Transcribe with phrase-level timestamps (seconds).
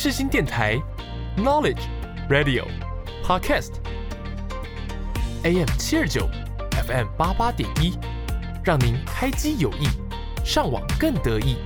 [0.00, 0.80] 世新电台
[1.36, 1.80] Knowledge
[2.30, 2.64] Radio
[3.24, 3.72] Podcast
[5.42, 6.28] AM 七二九
[6.86, 7.98] FM 八八点一，
[8.62, 9.88] 让您开机有益，
[10.44, 11.56] 上网更得意。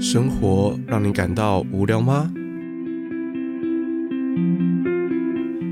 [0.00, 2.28] 生活让你感到无聊吗？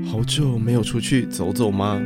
[0.09, 1.99] 好久没有出去走走吗？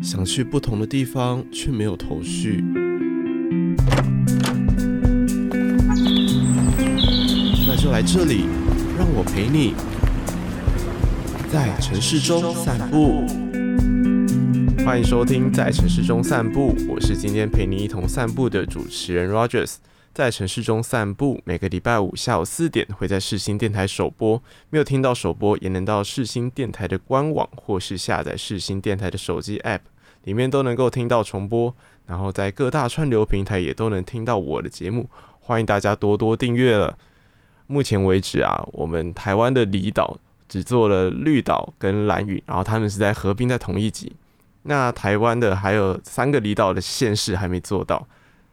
[0.00, 2.64] 想去不同的地方却没有头绪，
[8.02, 8.46] 来这里，
[8.98, 9.74] 让我陪你，
[11.52, 13.24] 在城市中散步。
[14.84, 19.76] 欢迎收听《在城市中散步》，我是今天陪你一同散步的主持人 Rogers。
[20.12, 24.42] 在城市中散步，每个礼拜五下午四点会在世新电台首播。
[24.70, 29.82] 没有听到首播，也能到世新电台的官网或是下载世新电台的手机 App，
[30.24, 31.72] 里面都能够听到重播。
[32.06, 35.08] 然后在各大串流平台也都能听到我的节目，
[35.38, 36.98] 欢迎大家多多订阅了。
[37.72, 40.14] 目前为止啊，我们台湾的离岛
[40.46, 44.12] 只做了绿岛跟兰屿，然后他们是在合并在同一级。
[44.64, 48.06] 那台湾的还有三个离岛的县市还没做到。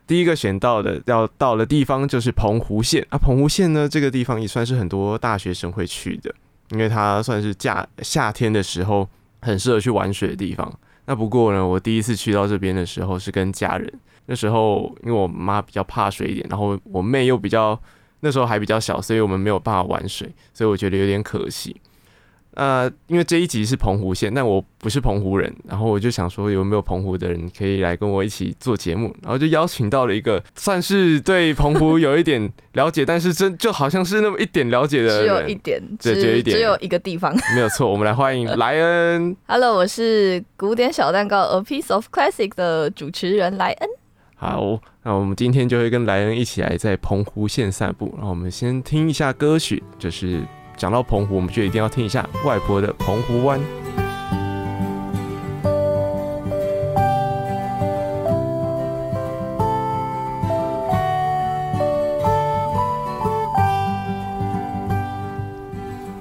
[0.08, 6.34] 第一个选到的要到的地方就是澎湖县啊，澎湖县呢，这个地方也算是很多大学生会去的，
[6.72, 9.08] 因为它算是假夏天的时候
[9.42, 10.74] 很适合去玩水的地方。
[11.06, 13.92] 那不过呢，我第一次去到这边的时候是跟家人，
[14.26, 17.80] 那时候因为我妈比较怕水一点，然后我妹又比较
[18.22, 21.76] 那时候还比较小，所以我们没有办法玩水，所以我觉得有点可惜。
[22.56, 37.90] 呃，因为这一集是澎湖县，但我不是澎湖人，然后我就想说有没有澎湖的人可以来跟我一起做节目，然后就邀请到了一个算是对澎湖有一点了解，但是真就好像是那么一点了解的人，只有一点，对，只有一点，只有一个地方，没有错。
[37.90, 39.38] 我们来欢迎莱恩。
[39.48, 43.90] Hello，我是古典小蛋糕 A Piece of Classic 的主持人莱恩。
[44.40, 50.42] 好，那我们今天就会跟莱恩一起来在澎湖县散步，然后我们先听一下歌曲，就是。
[50.78, 53.60] 讲到澎湖，我们就一定要听一下外婆的《澎湖湾》。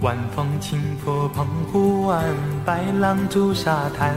[0.01, 2.25] 晚风轻拂澎湖湾，
[2.67, 4.17] 白浪逐沙滩，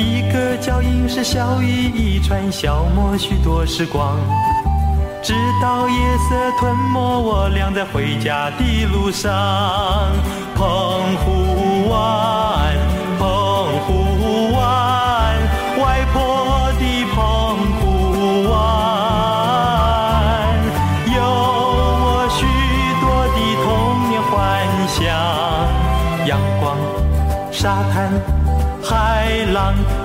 [0.00, 4.16] 一个脚印是笑语一串，消磨许多时光。
[5.22, 9.30] 直到夜色吞没我俩在回家的路上，
[10.56, 10.64] 澎
[11.18, 12.74] 湖湾，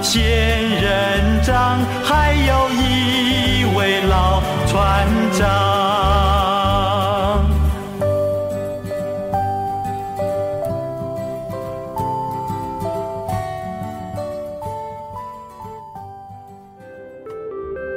[0.02, 0.22] 仙
[0.82, 4.42] 人掌，还有一位老。
[4.68, 5.46] 船长，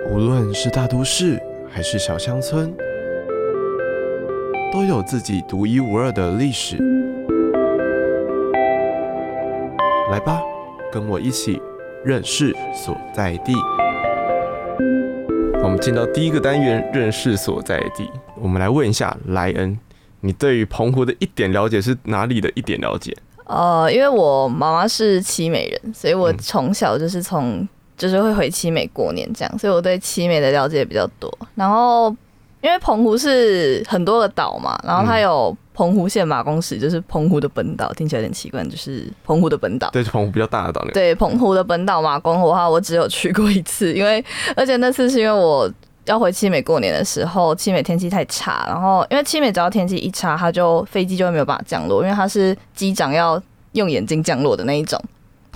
[0.09, 2.73] 无论是大都市还是小乡村，
[4.73, 6.77] 都有自己独一无二的历史。
[10.13, 10.41] 来吧，
[10.93, 11.61] 跟我一起
[12.05, 13.53] 认识所在地。
[15.63, 18.09] 我们进到第一个单元，认识所在地。
[18.37, 19.79] 我们来问一下莱恩，
[20.21, 23.15] 你对于澎湖的一点了解是哪里的一点了解？
[23.47, 27.67] 呃，因为我妈妈是七美人，所以我从小就是从
[27.97, 31.37] 就是会回七美过年这样，所以我对七美的了解比较多。
[31.55, 32.15] 然后
[32.61, 35.57] 因为澎湖是很多个岛嘛，然后它有。
[35.79, 39.89] 澎湖县马公市就是澎湖的本岛，听起来有点奇怪，就是澎湖的本岛。
[39.91, 40.93] 对，澎湖比较大的岛，那个。
[40.93, 44.25] 对，澎湖的本岛马公的话，我只有去过一次，因为
[44.57, 45.73] 而且那次是因为我
[46.07, 53.41] 要回七美过年的时候，七美天气太差，然后因为七美只要天气一差，它就飞机就会没有办法降落，因为它是机长要
[53.75, 55.01] 用眼睛降落的那一种。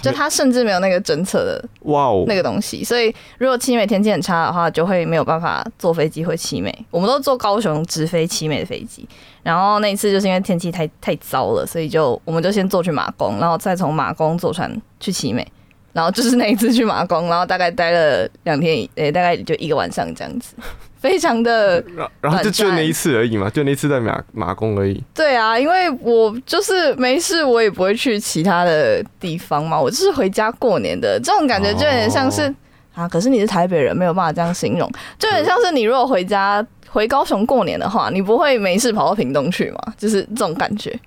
[0.00, 6.72] 就它甚至没有那个侦测的哇哦那个东西，所以如果七美天气很差的话，就会没有办法坐飞机回七美。
[6.90, 9.08] 我们都坐高雄直飞七美的飞机，
[9.42, 15.46] 然后那一次就是因为天气太太糟了，所以就我们就先坐去马公，然后再从马公坐船去七美，
[15.92, 20.54] 然后就是那一次去马公，然后大概待了两天，诶、欸，大概就一个晚上这样子。
[21.02, 21.84] 非常的。
[22.22, 25.02] 然后就就那一次而已嘛，就那一次在马马公而已。
[25.12, 32.54] 对啊，因为我就是没事，我也不会去其他的地方嘛，我就是回家过年的，这种感觉就有点像是、哦、
[33.02, 33.08] 啊。
[33.08, 34.88] 可是你是台北人，没有办法这样形容，
[35.18, 39.92] 就有点像是你如果回家回高雄过年的话，你不会没事跑到屏东去嘛？
[39.98, 40.98] 就是这种感觉，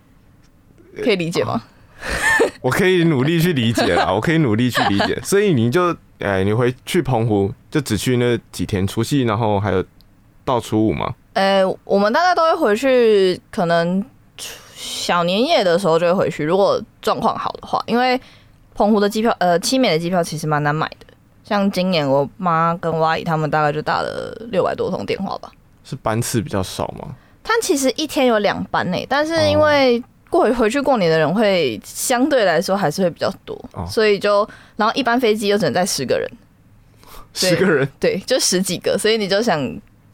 [1.02, 1.54] 可以理解吗？
[1.54, 1.74] 哦
[2.62, 5.18] 我可以努力去理解啦，我可以努力去理解。
[5.24, 9.84] 所以你就哎，你回去澎湖就只去那几天除夕，然后还有
[10.44, 11.14] 到初五吗？
[11.34, 14.04] 呃，我们大概都会回去，可能
[14.74, 16.44] 小年夜的时候就会回去。
[16.46, 18.20] 如果状况好的话，因为
[18.74, 21.08] 澎湖的机票，呃，七美的机票其实蛮难买的。
[21.44, 25.52] 像今年我妈跟我阿姨他们大概就打了六百多通电话吧。
[25.84, 27.14] 是班次比较少吗？
[27.44, 30.04] 他其实一天有两班呢，但是因为、哦。
[30.36, 36.30] 过回去过年的人会相对来说还是会比较多，哦、所以就然后一般飞机又只能载十个人，
[37.34, 39.60] 十个人对，就十几个，所以你就想，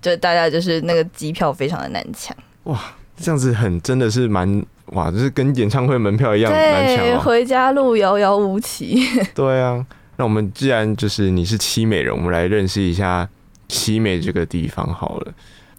[0.02, 2.36] 就大家就是那个机票非常的难抢。
[2.66, 2.80] 哇，
[3.18, 9.04] 这样子很真的是蛮哇，就是跟演唱会门票一样难抢，对，回家路遥遥无期。
[9.34, 9.84] 对啊，
[10.18, 13.28] 那我们既然就是你是七美人，我们来认识一下
[13.68, 15.34] 七美这个地方好了。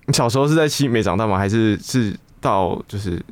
[0.06, 1.38] 你小时候是在七美长大吗？
[1.38, 3.22] 还是是到就是？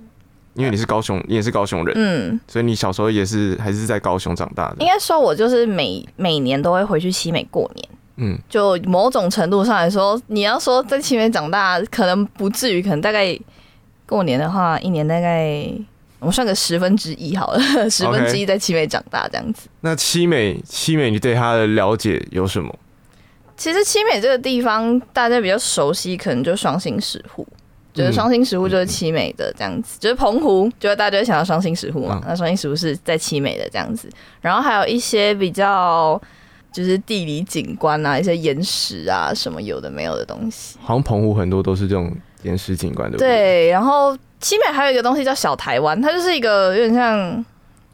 [0.54, 4.76] 因为你是高雄，你也是高雄人，嗯，所以你小时候也是还是在高雄长大的。
[4.80, 13.38] 应该说，我就是每每年都会回去西美过年，嗯，就某种程度上来说，你要说在西美长大，可能不至于，可能大概
[14.06, 15.64] 过年的话，一年大概
[16.18, 19.68] 我们算个十分之一好了， 十分之一在七美长大这样子。
[19.80, 22.74] 那七美，七美，你对它的了解有什么？
[23.56, 27.46] 其实七美这个地方，大家比较熟悉，可能就双心石沪。
[27.92, 32.22] 就是双星石湖就是七美的这样子，就是澎湖，就是大家就会想到双星石湖嘛。
[32.26, 34.08] 那双星石湖是在七美的这样子，
[34.40, 36.20] 然后还有一些比较
[36.72, 40.78] 就是地理景观啊，一些岩石啊什么有的没有的东西。
[40.82, 43.28] 好像澎湖很多都是这种岩石景观对不对。
[43.28, 47.44] 对，然后七美还有一个东西叫小台湾，它就是一个有点像。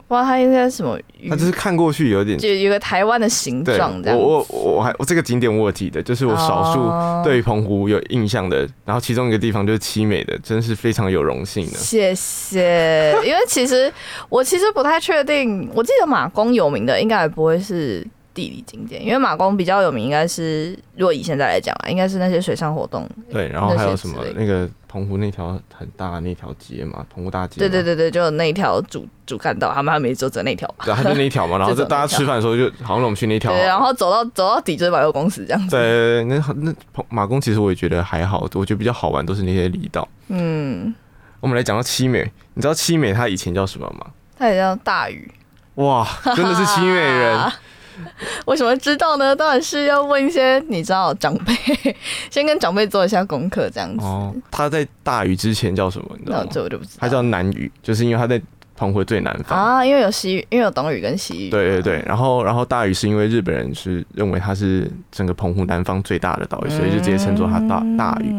[0.08, 0.98] 不知道它应该是什么？
[1.28, 4.18] 它就是看过去有点，就有个台湾的形状这样。
[4.18, 8.68] 我我我还我这个景点我有记得，就是我少数对澎湖有印象的。
[8.84, 11.72] 然后其中一个地方就是七美的，真是非常有荣幸的。
[11.72, 13.16] 谢谢。
[13.24, 13.92] 因为其实
[14.28, 18.06] 我其实不太确定，我记得马公有名的应该也不会是
[18.36, 23.08] 地理景点，因为马公比较有名应该是，如果以现在来讲啊，应该是那些水上活动。
[23.32, 24.68] 对，然后还有什么那个。
[24.88, 27.58] 澎湖那条很大的那条街嘛，澎湖大街。
[27.58, 30.72] 对对对对，就那一条主主干道，他们还没走走那条。
[30.82, 33.52] 对，他就那一条嘛， 然后在大家吃饭的时候就好像我们去那条。
[33.52, 35.76] 对，然后走到走到底就是百货公司这样子。
[35.76, 36.74] 对，那那
[37.10, 40.08] 马公其实我也觉得还好，我觉得比较好玩都是那些离岛。
[40.28, 40.94] 嗯，
[41.40, 42.22] 我们来讲到七美，
[42.54, 44.06] 你知道七美它以前叫什么吗？
[44.38, 45.30] 它也叫大屿。
[45.74, 47.52] 哇，真的是七美人。
[48.46, 49.34] 为什么知道呢？
[49.34, 51.54] 当然是要问一些你知道长辈，
[52.30, 54.04] 先跟长辈做一下功课，这样子。
[54.04, 56.06] 哦，他在大屿之前叫什么？
[56.18, 56.48] 你知道吗？
[56.50, 56.96] 这我就不知道。
[57.00, 58.40] 他叫南屿，就是因为他在
[58.76, 61.50] 澎湖最南方啊，因为有西屿，因为有东屿跟西屿。
[61.50, 68.30] 对对对，然后然后大屿是因为日本人是认为它是整个澎湖南方最大的岛屿，所以就直接称作它大大屿。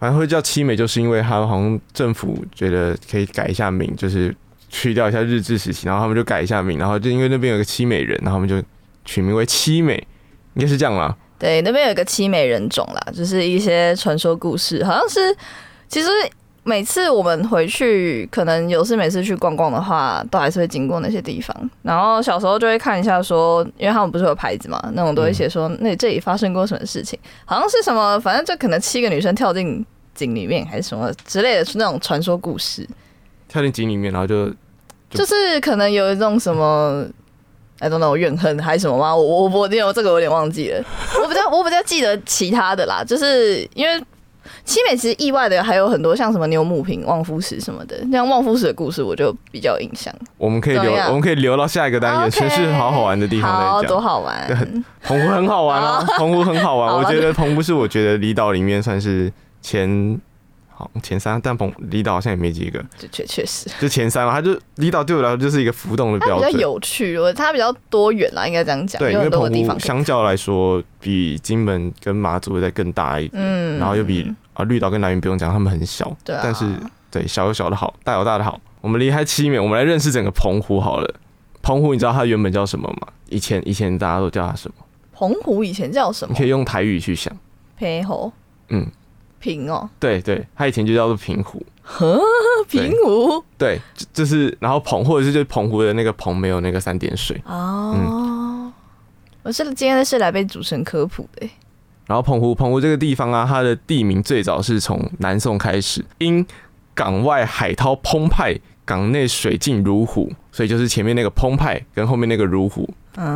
[0.00, 4.34] 反正会叫七美，就是因为他好像政府觉得可以改一下名，就是
[4.68, 8.60] 去掉一下日治时期，然后他们就改一下名，然后就因为那边有个七美人，然后他们就。
[9.08, 9.94] 取名为七美，
[10.52, 11.16] 应该是这样啦。
[11.38, 15.34] 对，那边有一个七美人种啦，就是一些传说故事，好像是。
[15.88, 16.08] 其实
[16.64, 21.70] 每次我们回去，可能有事每次去逛逛的话，都还是会经过那些地方。
[21.80, 29.82] 然后小时候就会看一下，说，因为他们不是有牌子嘛，那种都会写说，那这里发生过什么事情，好像是什么，反正就可能七个女生跳进
[30.14, 32.86] 井里面，还是什么之类的，是那种传说故事。
[33.48, 34.48] 跳进井里面，然后就
[35.08, 37.06] 就，就是可能有一种什么。
[37.80, 39.14] 哎，等等，我怨恨还是什么吗？
[39.14, 40.82] 我我我，因为这个我有点忘记了。
[41.22, 44.02] 我比较我比较记得其他的啦，就是因为
[44.64, 47.96] 七美其实意外的还有很多，像什么牛母坪、望夫石什么的。
[48.10, 50.12] 像望夫石的故事，我就比较有印象。
[50.36, 53.88] 我们可以留，我们可以留到下一个单元，全是好好玩的地方再讲。
[53.88, 54.46] 多好玩！
[54.48, 54.56] 对，
[55.02, 56.96] 澎湖很好玩啊，澎湖很好玩。
[56.96, 59.32] 我觉得澎湖是我觉得离岛里面算是
[59.62, 60.20] 前。
[60.78, 68.96] 好，前三，但澎离岛好像也没几个，就确确实就前三嘛，它就离岛对我来说就是一个浮动的标准，比较有趣，我它比较多元啦，应该这样讲。
[69.00, 76.64] 对，因为澎湖相较来说，比金门跟马祖再更大一点，嗯，然后又比啊绿岛跟南屿不用讲，他们很小，对、啊，但是
[77.10, 78.60] 对小有小的好，大有大的好。
[78.80, 81.14] 我们离开七面，我们来认识整个澎湖好了。
[81.60, 83.08] 澎湖，你知道它原本叫什么吗？
[83.28, 84.74] 以前以前大家都叫它什么？
[85.12, 86.32] 澎湖以前叫什么？
[86.32, 87.36] 你可以用台语去想。
[87.76, 88.32] 澎湖，
[88.68, 88.86] 嗯。
[89.38, 92.20] 平哦，对对，它以前就叫做平湖，呵，
[92.68, 93.80] 平湖，对，
[94.12, 97.40] 就是然后澎或者是就澎湖的那个澎没有那个三点水。
[97.46, 97.94] 哦。
[97.96, 98.72] 嗯、
[99.42, 101.48] 我是今天是来被主持人科普的，
[102.06, 106.44] 然后澎湖，澎湖这个地方啊，它的地名最早是从南宋开始，因
[106.94, 112.88] 港外海涛澎湃，港内水静如虎，所以就是前面那个澎湃跟后面那个如虎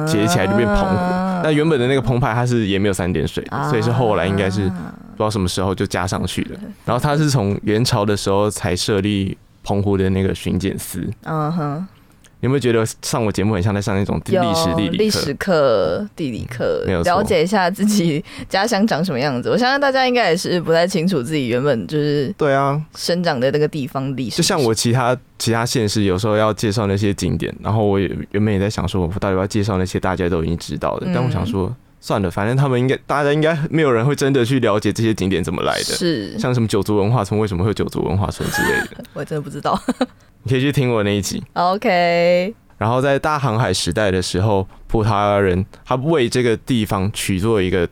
[0.06, 1.22] 结起来就变澎湖。
[1.44, 4.70] 那原本的那个澎湃它是也没有三点水，所以是后来应该是
[5.12, 6.60] 不知道什么时候就加上去了。
[6.84, 11.08] 然后他是从元朝的时候才设立澎湖的那个巡检司。
[11.22, 11.86] 嗯哼。
[12.40, 19.48] 有没有觉得上我节目很像在上那种历史地理历史课、地理课，了解一下自己家乡长什么样子？
[19.48, 24.38] 我相信大家应该也是不太清楚自己原本就是对啊生长的那个地方历史。
[24.38, 31.06] 就像我其他其他县市有时候要介绍那些景点，然后我也原本也在想说，我到底要介绍那些大家都已经知道的。
[31.14, 31.72] 但我想说，
[32.04, 35.84] 算了，反正他们应该大家应该没有人会真的去了解这些景点怎么来的。
[35.84, 39.04] 是像什么九族文化村，为什么会有九族文化村之类的？
[39.14, 39.80] 我真的不知道。
[40.42, 41.40] 你可以去听我那一集。
[41.52, 42.52] OK。
[42.76, 47.88] 然后在大航海时代的时候，葡萄牙人他为这个地方取做一个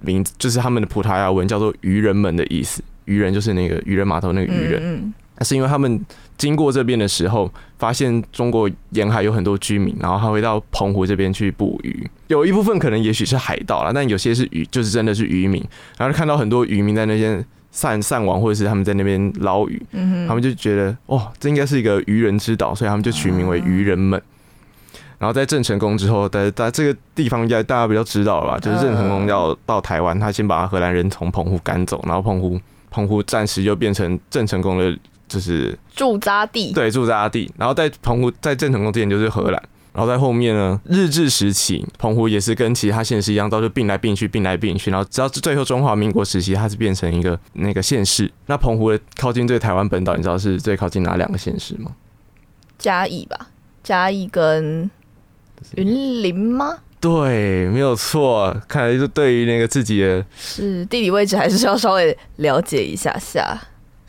[0.00, 2.82] 名字，就是他们的葡萄牙文叫做“渔人们”的意思。
[3.04, 5.14] 渔人就是那个渔人码头那个渔人。
[5.38, 6.04] 那是因为他们
[6.36, 12.10] 经过这边的时候，发现中国沿海有很多居民，然后他会到澎湖这边去捕鱼。
[12.28, 15.64] 有一部分可能也许是海盗啦，但有些是渔，就是真的是渔民。
[15.98, 17.44] 然后看到很多渔民在那边。
[17.74, 24.20] 散散网，或者是他们在那边捞鱼，嗯、他们就觉得哦，这应该是一个渔人之岛，所以他们就取名为渔人们。
[25.18, 28.58] 然后在郑成功之后，在在这个地方应该大家比较知道了吧？
[28.58, 32.60] 就是郑成功要到台湾，他先把荷兰人从澎湖赶走，然后澎湖
[32.90, 34.94] 澎湖暂时就变成郑成功的，
[35.32, 36.72] 就是驻扎地。
[36.72, 37.50] 对，驻扎地。
[37.56, 39.62] 然后在澎湖，在郑成功之前就是荷兰。
[39.94, 44.90] 然后在后面呢，日治时期，澎湖也是跟其他县市一样，都是并来并去，并来并去。
[44.90, 48.30] 然后直到最后中华民国时期，它是变成一个那个县市。
[48.46, 51.92] 那澎湖的靠近最台湾本岛，你知道是最靠近哪两个县市吗？
[52.78, 53.48] 嘉义吧，
[53.82, 54.90] 嘉义跟
[55.76, 56.78] 云林吗？
[56.98, 58.56] 对，没有错。
[58.66, 63.60] 看来就对于那个自己的是地理位置，还是要稍微了解一下下。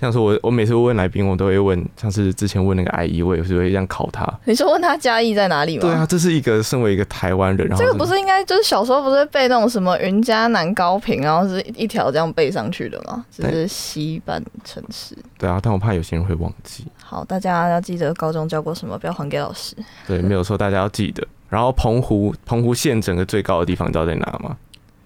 [0.03, 4.27] 像是我，我每次问来宾，我都会问，像是之前问那个阿姨，我有时候会这样考他。
[4.43, 5.81] 你是问他嘉义在哪里吗？
[5.81, 13.23] 对啊，这是一个身为一个台湾人，然后这个不是应该就是小时候不是背那种什么云嘉南高平，然后是一条这样背上去的吗？
[13.31, 15.15] 这是西半城市。
[15.37, 16.85] 对啊，但我怕有些人会忘记。
[17.01, 19.73] 好，大家要记得高中教过什么，不要还给老师。
[20.05, 21.25] 对，没有错，大家要记得。
[21.47, 24.57] 然后澎湖，澎湖县整个最高的地方你知道在哪吗？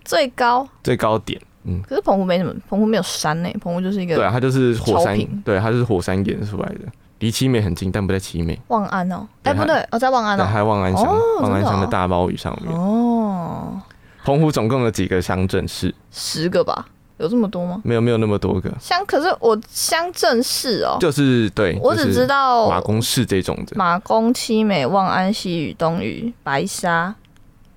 [0.04, 0.68] 最高？
[0.84, 1.40] 最高点。
[1.68, 3.58] 嗯，可是澎湖没什么，澎湖没有山呢、欸。
[3.60, 6.80] 澎湖就是一个对啊，它就是火山，对，它就是火山岩出来的，
[7.20, 8.58] 离七美很近，但不在七美。
[8.70, 11.06] 望安哦，哎不对，哦在望安哦，还望安乡，
[11.42, 12.74] 望安乡的大包屿上面。
[12.74, 13.82] 哦，
[14.24, 15.94] 澎湖总共有几个乡镇市？
[16.10, 17.82] 十个吧，有这么多吗？
[17.84, 19.04] 没有，没有那么多个乡。
[19.06, 27.14] 可是我乡镇市哦，就是对，我只知道马公市这种的，马公、七美、望安、西屿、东屿、白沙、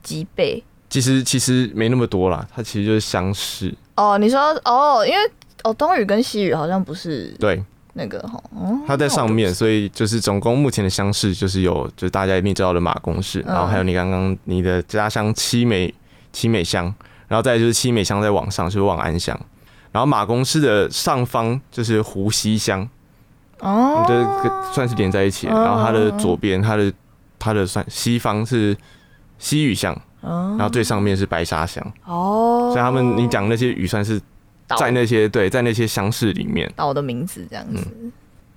[0.03, 0.63] 吉贝。
[0.91, 3.75] 其实其实没那么多啦，它其实就是乡市。
[3.97, 5.19] 哦，你说哦，因为
[5.63, 7.65] 哦东屿跟西屿好像不是对。
[7.93, 8.41] 那个哈，
[8.87, 15.93] 它在上面，所以就是总共目前的乡市就是有，就是大家一定知道的马公市，然后还有你刚刚你的家乡七美
[16.33, 16.85] 七美乡，
[17.27, 19.39] 然后再就是七美乡在往上就是望安乡，
[19.91, 22.89] 然后马公市的上方就是湖西乡，
[23.59, 26.93] 哦，这算是连在一起，然后它的左边它的
[27.41, 28.75] 它的算西方是
[29.37, 30.01] 西屿乡。
[30.23, 34.21] 然后最上面是白沙乡哦，所以他们你讲那些语算是
[34.79, 37.87] 在那些对，在那些乡市里面岛的名字这样子。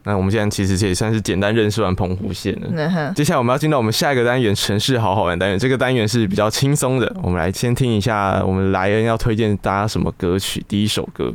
[0.05, 3.13] 那我们现在其实也算是简单认识完澎湖县了。
[3.15, 5.57] 接下来我们要进到我们下一个单元——城市好好玩单元。
[5.57, 10.61] 这个单元是比较轻松的，我们来先听一下我们莱恩要推荐大家什么歌曲。
[10.67, 11.33] 第一首歌。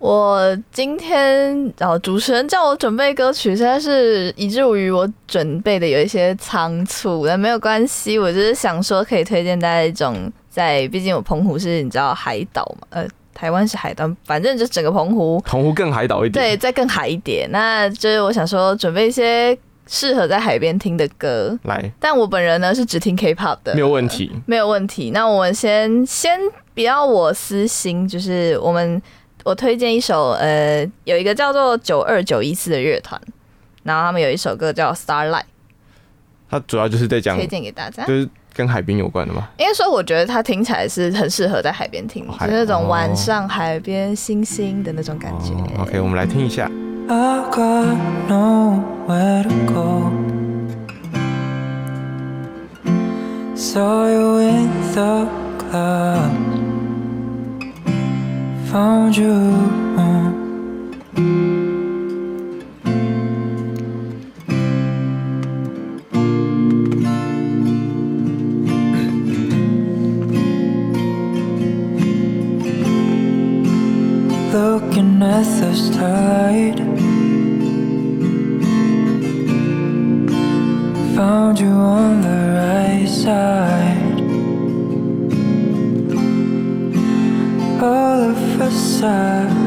[0.00, 8.18] 我今天然后主持人叫我准备歌曲，实在是以至于我准备的有一些仓促，但没有关系。
[8.18, 17.46] 我就是想说，可以推荐大家一种在，毕竟我澎湖是你知道海岛嘛，呃，台湾是海岛，反正就整个澎湖，澎湖更海岛一点，对，再更海一点。
[17.52, 19.54] 那就是我想说，准备一些
[19.86, 21.92] 适合在海边听的歌来。
[22.00, 25.10] 但我本人呢是只听 K-pop 的，没有问题，没有问题。
[25.10, 26.40] 那我们先先
[26.74, 29.02] 不要我私心，就是我们。
[29.44, 33.20] 我推荐一首，呃，有一个叫做九二九一四的乐团，
[33.82, 35.42] 然后他们有一首歌叫《Starlight》，
[36.50, 39.48] 它主要就是在讲，推荐给大家，就是跟海边有关的嘛。
[39.58, 45.52] 因为说我觉得它听起来是很适合在海边听，就是那种晚上海边星星的那种感觉。
[45.54, 46.70] 哦、OK，我们来听一下。
[58.70, 59.32] Found you.
[74.52, 76.78] Looking at the start.
[81.16, 83.69] Found you on the right side.
[89.00, 89.59] side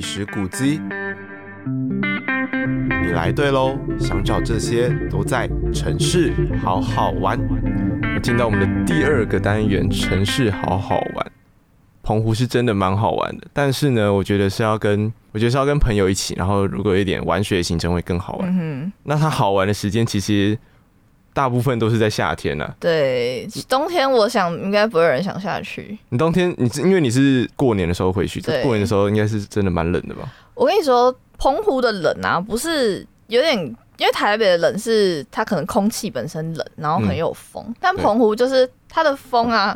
[0.00, 0.80] 历史古迹，
[3.02, 3.78] 你来对喽！
[3.98, 7.38] 想找这些都在城市好好玩。
[8.22, 11.32] 进到我们的第二个单元，城市好好玩。
[12.02, 18.48] 澎湖是真的蛮好玩的，但是呢，我觉得是要跟我觉得是要跟朋友一起，然后如果有一点玩水的行程会更好玩。
[18.58, 20.58] 嗯那它好玩的时间其实
[21.40, 22.74] 大部分都是在夏天呢、啊。
[22.78, 25.96] 对，冬天我想应该不会有人想下去。
[26.10, 30.30] 你冬天你是因为你是过年的时候回去，对过年的时候应该是真的蛮冷的吧？
[30.52, 39.74] 我跟你说，澎湖的冷啊，不是有点，因为台北的冷是它可能空气本身冷，然后可能有风，嗯但澎湖就是它的风啊，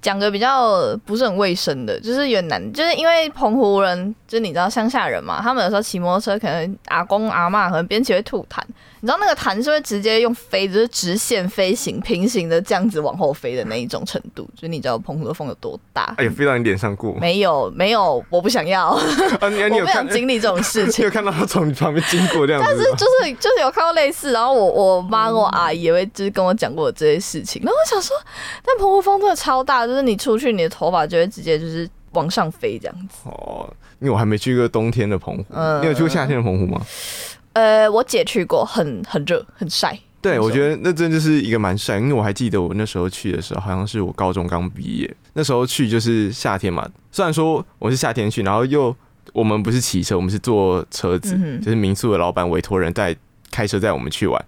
[0.00, 8.60] 讲个比较不是很卫生的，就是有点难，就是因为澎湖人，就是你知道乡下人嘛，他们有时候骑摩托车，可能阿公阿嬷可能边骑会吐痰，
[9.02, 16.14] 你知道那个弹是会直接用飞，就是直线飞行、平行的这样子往后飞的那一种程度，就是你知道澎湖的风有多大？
[16.18, 17.18] 哎呀，飞到你脸上过吗？
[17.20, 18.88] 没有，没有，我不想要，
[19.40, 20.06] 啊，你你我不想？
[20.08, 21.10] 经历这种事情你有。
[21.10, 22.74] 看到他从你旁边经过这样子吗？
[22.76, 28.14] 但是就是就是有看到类似，然后我我妈跟我阿姨也会就是跟我讲过这些事情，然后我想说，
[28.64, 33.16] 但澎湖风真的超大，就是你出去你的头发就会直接就是往上飞这样子。
[33.24, 33.66] 哦，
[33.98, 36.80] 因为我还没去过冬天的澎湖，嗯你有去过夏天的澎湖吗？
[37.52, 39.98] 呃，我姐去过，很很热，很晒。
[40.22, 46.86] 对，我觉得那真的就是一个蛮晒，因为我还记得我那时候去的时候，好像是我高中刚毕业，那时候去就是夏天嘛。
[47.10, 48.94] 虽然说我是夏天去，然后又
[49.32, 53.16] 我们不是骑车，我们是坐车子，嗯就是民宿的老板委托人带
[53.50, 54.44] 开车带我们去玩。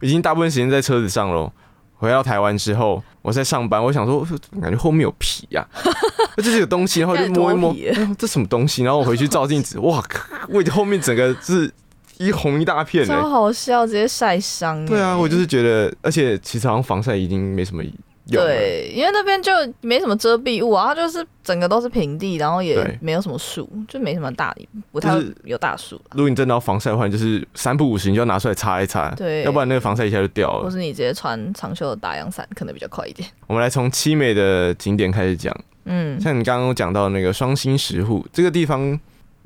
[0.00, 1.52] 我已经大部分时间在车子上喽。
[1.98, 4.22] 回到台湾之后，我在上班，我想说，
[4.60, 5.80] 感觉后面有皮呀、啊，
[6.36, 7.74] 这是有东西，然后就摸一摸，
[8.18, 8.84] 这什么东西？
[8.84, 11.72] 然后我回去照镜子，哇靠，我后面整个是
[12.18, 14.84] 一红一大片呢、超好笑，直接晒伤。
[14.86, 17.98] 对啊，我就是觉得，而且其实好像防晒已经没什么用了。
[18.28, 19.52] 对，因为那边就
[19.82, 24.52] 没什么遮蔽物啊，它就是整个都是平地，然后也对没有什么树，就没什么大，
[24.90, 25.94] 不太就是有大树。
[26.10, 30.64] 如果你真的要防晒的话，你就是三不五时你就要拿出来擦一擦，对要不然那个防晒一下就掉了。
[30.64, 33.28] 或是你直接穿长袖的打阳伞，可能比较快一点。
[33.46, 38.98] 我们来从七美的景点开始讲，嗯，像你刚刚讲到那个双星石户这个地方，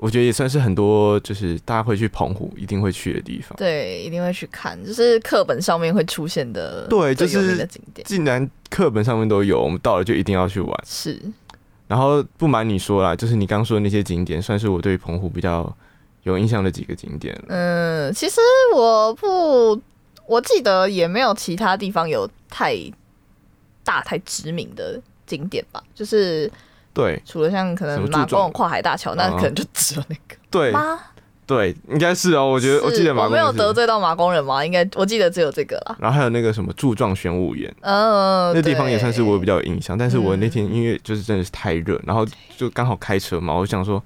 [0.02, 3.54] 我觉得也算是很多就是大家会去澎湖一定会去的地方。
[3.58, 8.06] 对，一定会去看，就是课本上面会出现的对就是景点。
[8.06, 10.84] 既然课本上面都有，我们到了就一定要去玩。
[10.86, 11.20] 是，
[11.86, 15.70] 然后不瞒你说啦，就是你刚说的那些景点，算是我对澎湖比较
[16.22, 17.44] 有印象的几个景点了。
[17.48, 18.40] 嗯，其实
[18.74, 19.78] 我不，
[20.26, 22.74] 我记得也没有其他地方有太
[23.84, 26.50] 大、太知名的景点吧，就是
[26.92, 30.98] 对除了像可能马公跨海大桥，那嗯可能就只有那个 对吗？
[31.46, 32.48] 对，应该是哦。
[32.48, 34.64] 我觉得我记得马公我没有得罪到马工人吗？
[34.64, 35.96] 应该我记得只有这个了。
[35.98, 39.98] 然后还有那个什么柱状玄武岩，嗯，那地方也算是我比较较有印象。
[39.98, 42.24] 但是我那天因为就是真的是太热，然后
[42.56, 44.00] 就刚好开车嘛，我想说，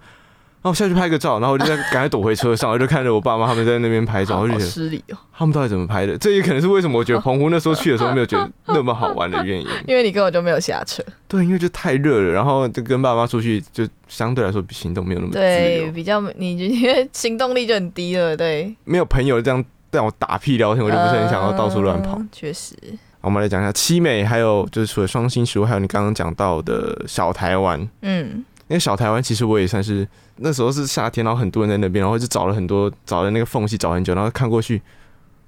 [0.64, 6.16] 那我下去拍个照，然后我就在赶快躲回车上，我就看着我爸妈他们在那边拍照，我就好觉得失礼哦，他们到底怎么拍的？
[6.16, 9.66] 这也可能是为什么我觉得澎湖那时候去的时候没有觉得那么好玩的原因。
[9.86, 11.02] 因为你根本就没有下车。
[11.28, 22.16] 对，因为就太热了，然后就跟爸妈出去，就相对来说比行动没有那么自对，比较 你就因为行动力就很低了，对，没有朋友这样让我打屁聊天，我就不是很想要到处乱跑。
[22.18, 22.74] 嗯确实，
[23.20, 27.86] 我们来讲一下七美，还有就是除了双星石沪，还有你刚刚讲到的小台湾。
[28.02, 34.80] 嗯，因为小台湾其实我也算是那时候是夏天，然后很多人在那边，然后就找了很多找了那个缝隙找很久，然后看过去，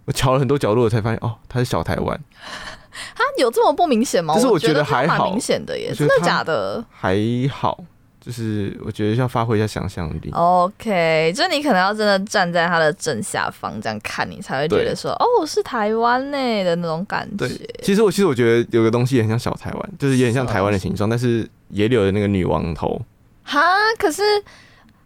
[0.04, 2.20] 我瞧了很多角落，我才发现哦，它是小台湾，
[3.16, 4.34] 它有这么不明显吗？
[4.34, 6.84] 就是我觉得还好蛮明显的耶，真的假的？
[6.90, 7.16] 还
[7.50, 7.82] 好，
[8.26, 10.32] 就是我觉得要发挥一下想象力。
[10.32, 17.46] OK，就你可能要真的站在它的正下方这样看，你才会觉得说，哦，是台湾呢的那种感觉。
[17.46, 23.00] 对，其实我其实我觉得有个东西也很像小台湾，就是也很像台湾的形状，但是野柳的那个女王头。
[23.44, 23.62] 哈，
[23.96, 24.22] 可是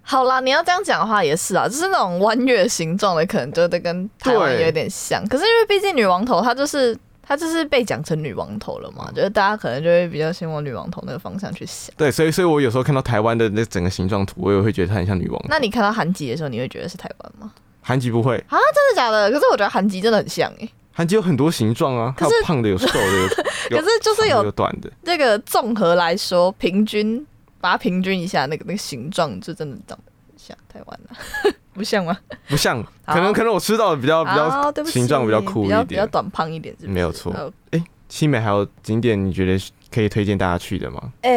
[0.01, 5.23] 好啦，你要这样讲的话也是啊，就是那种弯月形状的，可能就得跟台湾有点像。
[5.29, 6.97] 可是因为毕竟女王头它就是。
[7.31, 11.95] 它就是被讲成女王头了嘛，就是大家可能就会比较先往女王头那个方向去想。
[11.97, 15.41] 对，所以所以我有时候看到台湾的那整个形状图，我也会觉得它很像女王。
[15.49, 17.53] 那你看到韩籍的时候，你会觉得是台湾吗？
[17.83, 19.31] 韩籍不会啊，真的假的？
[19.31, 20.69] 可是我觉得韩籍真的很像诶。
[20.91, 23.23] 韩籍有很多形状啊，它有胖的，有瘦的，
[23.71, 24.91] 有 可是就是有，有短的。
[25.05, 27.25] 这个综合来说，平均
[27.61, 31.55] 把它平均一下，那个那个形状就真的长得像台湾了。
[31.73, 32.17] 不像吗？
[32.49, 36.91] 不像，可能可能我吃到的比较比较形状比较酷一点，比较短胖一点是是？
[36.91, 37.33] 没有错。
[37.71, 37.85] 哎、欸。
[38.11, 39.57] 七美还有景点，你觉得
[39.89, 41.01] 可以推荐大家去的吗？
[41.23, 41.31] 哎、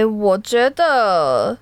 [0.00, 1.56] 欸，我觉得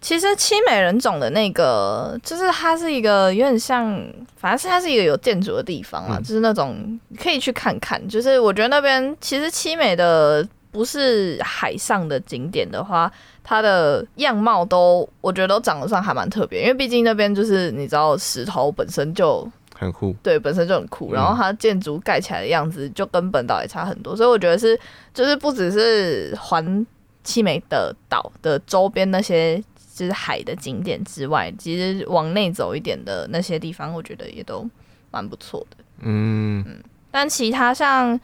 [0.00, 3.94] 其实七美人种的那个，就是它是一个有点像，
[4.38, 8.02] 反正是它是一个有建筑的地方啊，嗯、就是那种可以去看看。
[8.08, 13.10] 就是我觉得那边其实七美的不是海上的景点的话，
[13.42, 19.48] 它的样貌都我觉得都长得算还蛮特别，因为毕竟那边就是你知道石头本身就。
[19.76, 24.78] 很酷，对，本身就很酷，然后它建筑盖起来的样子就跟本岛也差很多，所以我觉得是，
[25.14, 26.86] 就是不只是环
[27.24, 29.56] 七美的岛的周边那些
[29.94, 34.68] 就是海的景点之外，其实往内走一点的那些地方，我觉得也都
[35.10, 35.78] 蛮不错的。
[36.00, 38.20] 嗯嗯，但其他像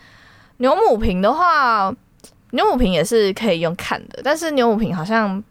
[0.59, 1.91] 牛母坪的话，
[2.51, 5.43] 牛母坪也是可以用看的，但是牛母坪好像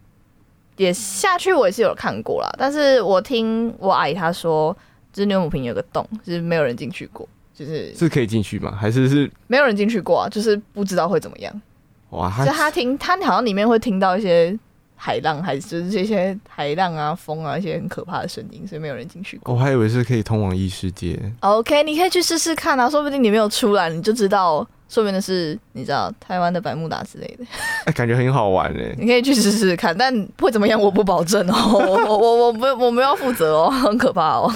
[0.77, 4.75] 也下去，我也是有看过啦，但是我听我阿姨她说。
[5.15, 8.77] 就是牛母坪有个洞，就是没有人进去过，就是是可以进去吗？
[8.77, 10.27] 还是是没有人进去过啊？
[10.27, 11.61] 就是不知道会怎么样。
[12.09, 12.29] 哇！
[12.45, 14.53] 就他听他好像里面会听到一些
[14.97, 19.53] 海浪，还是就是这些海浪啊、风啊一些很可怕的声音，所以没有人进去过。
[19.55, 21.17] 我还以为是可以通往异世界。
[21.39, 27.91] OK，你可以去试试看啊，说不定你没有出来，你就知道，说明的是你知道台湾的百慕达之类的。
[27.93, 28.95] 感觉很好玩哎！
[28.99, 34.51] 你可以去试试看，但会怎么样我不保证哦， 我我我不我没有负责哦， 很可怕哦。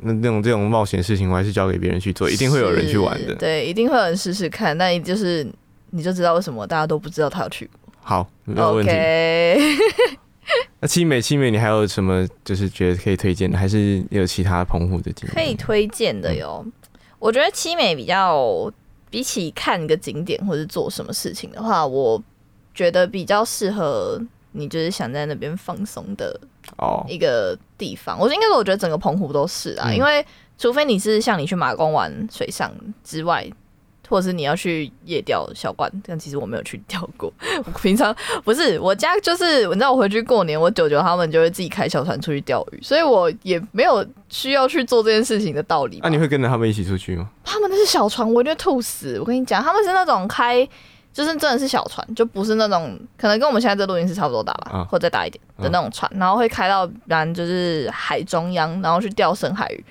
[0.00, 3.34] 那那种这种冒险事情，我还是交给别人去做，一定会有人去玩的。
[3.34, 4.76] 对，一定会有人试试看。
[4.78, 5.46] 那就是
[5.90, 7.92] 你就知道为什么大家都不知道他有去过。
[8.00, 8.92] 好，没有问题。
[10.80, 13.56] 那七美七美，你还有什么就是觉得可以推荐的？
[13.58, 16.62] 还是有其他澎湖的景可以推荐的哟？
[16.66, 16.72] 嗯、
[17.18, 18.70] 我觉得七美比较
[19.14, 22.20] 比起看一个景点或者做什么事情的话，我
[22.74, 26.36] 觉得比较适合你就是想在那边放松的。
[26.78, 30.26] 哦，一个地方，我应该说，我觉得整个澎湖都是啊，嗯、因为
[30.58, 32.74] 除非你是像你去马公玩水上
[33.04, 33.48] 之外，
[34.08, 37.32] 或者是你要去夜钓小管，但其实我没有去钓过。
[37.64, 38.14] 我 平常
[38.44, 45.98] 不是我家，就是你知道，我回去过年，我舅舅他们就会自己开小船出去钓鱼，所以我也没有需要去做这件事情的道理。
[46.02, 47.28] 那、啊、你会跟着他们一起出去吗？
[47.44, 49.18] 他们那是小船，我一定会吐死。
[49.18, 50.68] 我跟你讲，他们是那种开。
[51.12, 59.84] 就是真的是小船，就不是那种可能跟我们现在这录音室差不多大吧，啊、或者再大一点的那种船，啊、然后会开到然就是海中央，然后去钓深海鱼。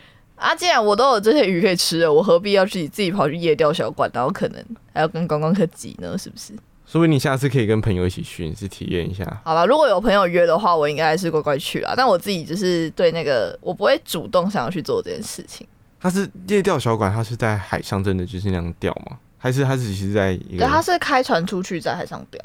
[0.43, 4.61] 啊，既然我都有这些鱼可以吃了，我何必要去自己跑去夜钓小馆，然后可能
[4.93, 6.17] 还要跟观光客挤呢？
[6.17, 6.53] 是不是？
[6.85, 9.25] 所以你下次可以跟朋友一起去，你去体验一下。
[9.45, 11.93] 好了，如果有朋友约的话，我应该还是乖乖去啦。
[11.95, 15.65] 但我自己就是对那个，我不会主动想要去做这件事情。
[15.99, 19.17] 它是夜钓小馆，它是在海上真的就是那样钓吗？
[19.37, 22.39] 还是它只是在一个，对，他是开船出去在海上钓，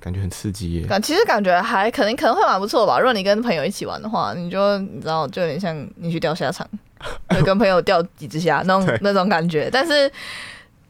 [0.00, 0.86] 感觉很刺激耶。
[0.86, 2.98] 感其实感觉还可能可能会蛮不错吧。
[2.98, 6.68] 如果你跟朋友一起玩的话，你就你知道，就有点像你去钓虾场，
[7.36, 9.68] 就跟朋友钓几只虾那种那种感觉。
[9.72, 10.10] 但是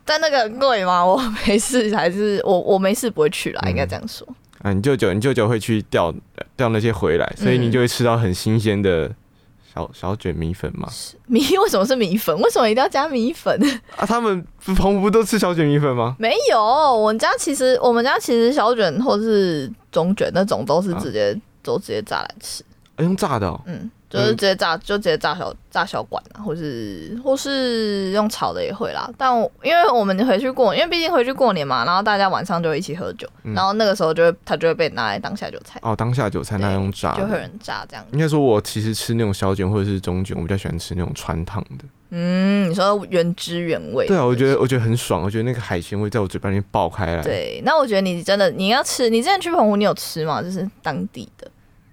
[0.04, 1.04] 但那个很贵吗？
[1.04, 4.26] 我没事，还是我我没事不会去啦，嗯、应该这样说。
[4.62, 6.14] 啊，你舅舅你舅舅会去钓
[6.56, 9.10] 钓那些回来，所以你就会吃到很新鲜的。
[9.74, 10.88] 小小卷米粉吗？
[11.26, 12.34] 米为什么是米粉？
[12.40, 13.60] 为什么一定要加米粉
[13.94, 14.06] 啊？
[14.06, 14.42] 他们
[14.74, 16.16] 澎湖不都吃小卷米粉吗？
[16.18, 22.64] 没有，我们家其实我们家其实小卷或是中卷那种都是直接、啊、都直接炸来吃。
[22.96, 23.60] 欸、用炸的、哦？
[23.66, 23.90] 嗯。
[24.08, 29.10] 就是直接炸，就直接炸小炸小管啊，或是或是用炒的也会啦。
[29.18, 35.80] 但因为我们回去过，因为毕竟回去过年嘛，然后大家晚上就一起喝酒，嗯、然后那个时候就会它就会被拿来当下酒菜。
[35.82, 38.06] 哦，当下酒菜那用炸，就会有人炸这样。
[38.12, 41.84] 应该说，我其实吃那种小卷或者是中卷，我比较喜欢吃那种穿烫的。
[42.10, 44.06] 嗯，你说原汁原味。
[44.06, 47.20] 对啊，我觉得我觉得很爽，我觉得那个海鲜味在我嘴巴里面爆开来。
[47.20, 50.40] 对，那我觉得你真的你要吃，你之前去澎湖你有吃吗？
[50.40, 51.45] 就是当地的。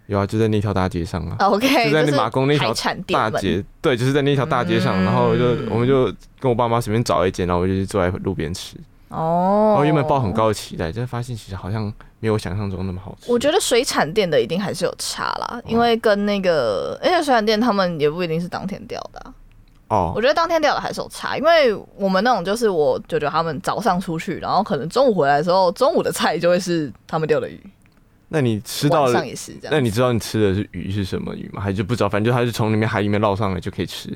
[0.08, 1.38] 有啊，就在那条大街上啊。
[1.40, 2.74] OK，就在那马公那条
[3.08, 6.06] 大街，对，就是在那条大街上，嗯、然后就我们就
[6.40, 8.76] 跟我爸妈随便找一间，然后我就去坐在路边吃。
[9.10, 13.32] 哦，我原本抱很高的期待，但发现其实好像没有想象中那么好吃。
[13.32, 19.34] 我觉得水产店的一定还是有差啦，因为跟那个，而且水产店他们也不一定是当天钓的、啊。
[19.90, 27.62] 哦，我觉得当天钓的还是有差，因为我们那种就是我舅舅他们早上出去，然后可能中午回来的时候，中午的菜就会是他们钓的鱼。
[28.34, 29.70] 那你吃到了也是这样？
[29.72, 31.62] 那你知道你吃的是鱼是什么鱼吗？
[31.62, 32.10] 还是不知道？
[32.10, 34.10] 反正就它是从里面海里面捞上来就可以吃。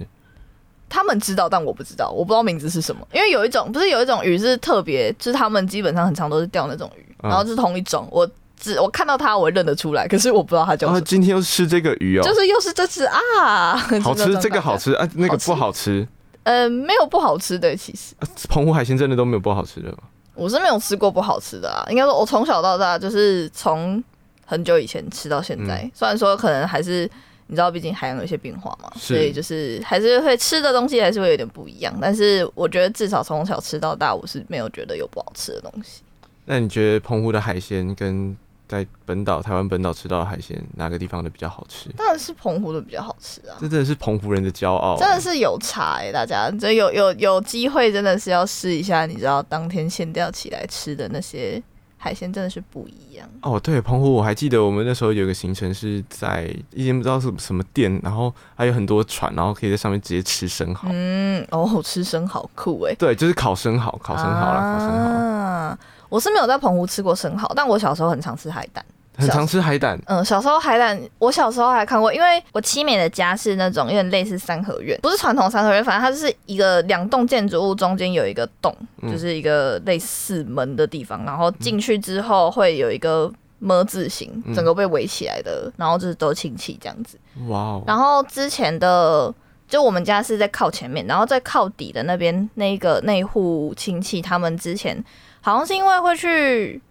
[0.90, 3.08] 他们知道，但我不知道，我不知道名字是什么。
[3.14, 8.08] 因为有一种不是有一种鱼是特别，就是他们基本上很常都是钓那种鱼，然后是同一种。
[8.12, 8.28] 我
[8.60, 11.02] 只我看到它，我会认得出来，可是我不知道它叫什么。
[11.02, 16.08] 今天又是吃这个鱼哦，就是又是这只啊， 好吃， 这个好吃啊，那个不好吃。
[16.44, 18.16] 呃，没有不好吃的，其实。
[18.48, 19.98] 澎湖海鲜真的都没有不好吃的吗？
[20.38, 24.02] 我是没有吃过不好吃的啊，应该说，我从小到大就是从
[24.46, 25.90] 很久以前吃到现在。
[25.94, 27.10] 虽然说可能还是。
[27.50, 31.98] 你知道，毕竟海洋有一些变化嘛，所以就是还是会吃的东西还是会有点不一样。
[32.02, 36.02] 但是我觉得至少从小吃到大，我是没有觉得有不好吃的东西。
[36.44, 38.36] 那你觉得澎湖的海鲜跟
[38.68, 41.90] 在本岛台湾本岛吃到的海鲜哪个地方的比较好吃？
[41.98, 43.56] 当然是澎湖的比较好吃啊！
[43.60, 46.12] 这真的是澎湖人的骄傲，真的是有差哎、欸！
[46.12, 51.62] 大家这有有有机会真的是要试一下，你知道当天现钓起来吃的那些。
[52.00, 53.60] 海鲜真的是不一样哦。
[53.60, 60.88] 对，澎湖我还记得我们那时候有个行程是在一间不知道是什么店，然后还有很多船，然后可以在上面直接吃生蚝。
[60.92, 62.94] 嗯，哦，吃生蚝酷哎。
[63.00, 65.78] 对，就是烤生蚝，烤生蚝啦，啊、烤生蚝。
[66.10, 68.84] 我是没有在澎湖吃过生蚝，但我小时候很常吃海胆。
[69.20, 78.72] 很常吃海胆，嗯，小时候海胆，我小时候还看过，因为我七美的家是那种有点类似三合院，不是传统三合院，反正它就是一个两栋建筑物中间有一个洞，
[79.10, 87.18] 就是一个类似门的地方，然后进去之后会有一个么字形，整个被围起来的，然后就是都亲戚这样子。
[87.48, 87.84] 哇哦！
[87.88, 89.34] 然后之前的
[89.68, 95.04] 就我们家是在靠前面，然后在靠底的那边那个那户亲戚，他们之前
[95.48, 96.82] 好像是因为会去。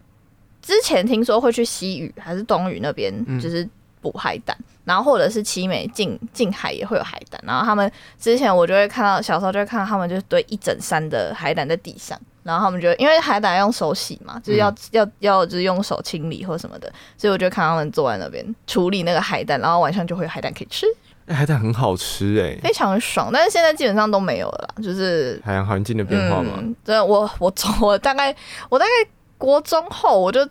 [0.62, 3.68] 之前听说会去西屿还是东屿那边，就是
[4.00, 7.88] 捕海胆，然后或者是七美近近海也会有海胆，然后他们
[8.18, 20.84] 之前我就会看到，小时候就会看到他们就是堆一整山的海胆在地上，然后他们就因为海胆要用手洗嘛，就是要要要就是用手清理或什么的，所以我就看他们坐在那边处理那个海胆，然后晚上就会有海胆可以吃。
[21.28, 26.54] 海胆很好吃哎，非常爽，但是现在基本上都没有了啦，就是海洋环境的变化嘛。
[26.58, 28.34] 嗯，对，我我从我大概
[28.68, 30.46] 我大概国中后我就。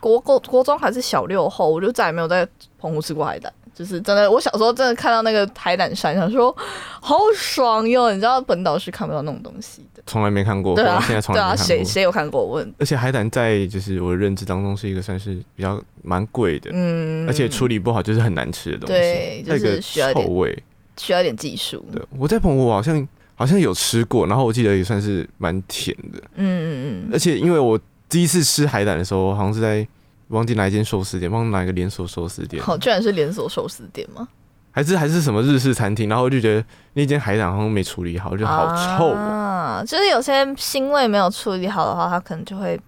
[0.00, 2.46] 国国国中还是小六后，我就再也没有在
[2.78, 3.52] 澎湖吃过海胆。
[3.78, 6.52] 就是真的，我小时候真的看到那个海胆山，想说
[7.00, 8.10] 好爽哟！
[8.10, 10.74] 你知道本岛是看不到那种东西的，从来没看过。
[10.74, 11.64] 对啊，现在从来没看过。
[11.64, 12.44] 谁谁有看过？
[12.44, 12.74] 我问。
[12.76, 20.60] 而且海胆在就是我的认知当中是一个算是比较蛮贵的，嗯，而且处理不好就是很难吃的东西，对，就是需要味，
[20.96, 21.86] 需要一点技术。
[21.92, 26.68] 对，我在澎湖好像好像有吃过，然后我记得也算是蛮甜的，嗯嗯
[27.04, 27.10] 嗯。
[27.12, 29.86] 而且因为我第一次吃海胆的时候，好像是在。
[30.28, 32.62] 忘记哪一间寿司店，忘记哪一个连锁寿司店。
[32.62, 34.28] 好，居然是连锁寿司店吗？
[34.70, 36.08] 还是还是什么日式餐厅？
[36.08, 39.82] 然后我就觉得那间海胆好像没处理好，就好臭啊！
[39.84, 42.78] 就是有些腥味没有处理好的话，它可能就会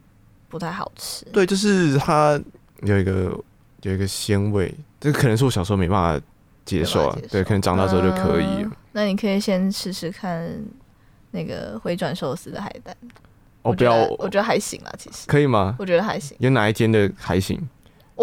[0.49, 1.25] 不太好吃。
[1.33, 2.41] 对，就是它
[2.83, 3.37] 有一个
[3.83, 6.25] 有一个鲜味，这可能是我小时候没办法
[6.65, 7.19] 接受啊。
[7.29, 8.65] 对，可能长大之后就可以了。
[8.65, 10.49] 嗯，那你可以先试试看
[11.33, 12.95] 那个回转寿司的海胆。
[13.63, 15.77] 我不要，我觉得还行啦，其实可以吗？
[15.79, 16.37] 我觉得还行。
[16.41, 17.61] 有哪一间的还行？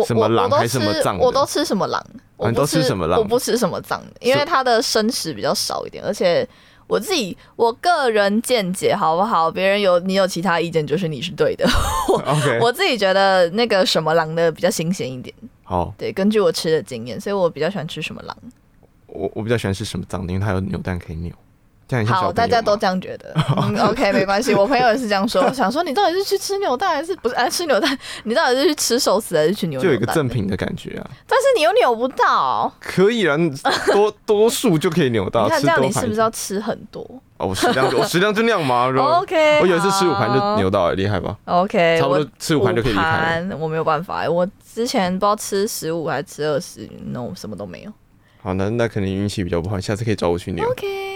[0.05, 1.17] 什么狼还是什么藏？
[1.17, 2.05] 我都吃什么狼？
[2.35, 3.19] 我都吃什么狼？
[3.19, 6.47] 我不吃什么藏的，因为它的生食比较少一点，而且
[6.85, 9.49] 我自己我个人见解好不好？
[9.49, 11.67] 别人有你有其他意见，就是你是对的。
[12.13, 15.33] OK， 我自己觉得那个什么狼的比较新鲜一点。
[15.63, 18.37] 好，对，根据我吃的经验，所以我比较喜欢吃什么狼。
[19.07, 21.33] 我我比较喜欢吃什么藏的，因为它有扭蛋可以扭。
[22.05, 23.33] 好，大家都这样觉得。
[23.55, 24.53] 嗯， OK，没关系。
[24.53, 25.41] 我朋友也是这样说。
[25.47, 27.35] 我想说，你到底是去吃扭蛋还是不是？
[27.35, 29.83] 哎，吃扭蛋，你到底是去吃寿司还是去扭蛋？
[29.87, 31.09] 就有一个赠品的感觉啊。
[31.25, 32.71] 但是你又扭不到。
[32.79, 33.37] 可以啊，
[33.93, 35.45] 多 多数就可以扭到。
[35.45, 37.01] 你看这样，你是不是要吃很多？
[37.37, 39.59] 哦，我食量，我食量就那样吗？OK。
[39.61, 43.47] 我有一次吃五盘就扭到了，厉害吧？OK，差不多吃五盘就可以离开。
[43.59, 47.91] 我没有办法，我之前不知道吃十五还是吃二十那我什么都没有。
[48.41, 50.67] 好，那那可能运气比较不好，下次可以找我去扭。
[50.69, 51.06] OK。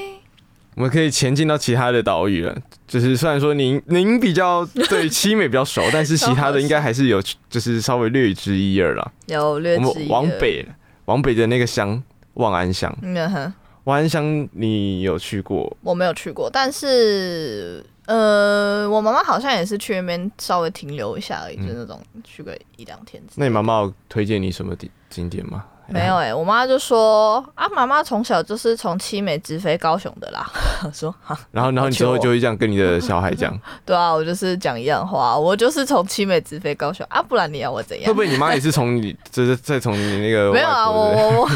[0.75, 2.55] 我们可以前进到其他的岛屿了，
[2.87, 9.11] 就是虽然说您您比较对七美比较熟， 但是其他的应该还是有，就是稍微略知一二了。
[9.27, 9.89] 有略知一二。
[9.89, 10.65] 我们往北，
[11.05, 12.01] 往北的那个乡
[12.35, 12.95] 望安乡。
[13.01, 13.53] 嗯哼。
[13.85, 15.75] 望安乡你有去过？
[15.81, 23.21] 我没有去过，但是呃，我妈妈好像也是去那边稍微停留一下而已，嗯、就是那种去个一两天。
[23.35, 25.65] 那你妈妈有推荐你什么景景点吗？
[25.93, 30.49] 没有哎、欸，我妈就说啊，妈妈从小就是从七美直飞高雄的啦。
[30.93, 33.57] 说好，然后然后你之后就会这样跟你的小孩讲。
[33.85, 38.07] 对啊，我就是讲一样话，我就是从七美直飞高雄啊，不然你要我怎样？
[38.07, 40.51] 会不会你妈也是从你就是再从你那个？
[40.51, 41.49] 没有啊，我我我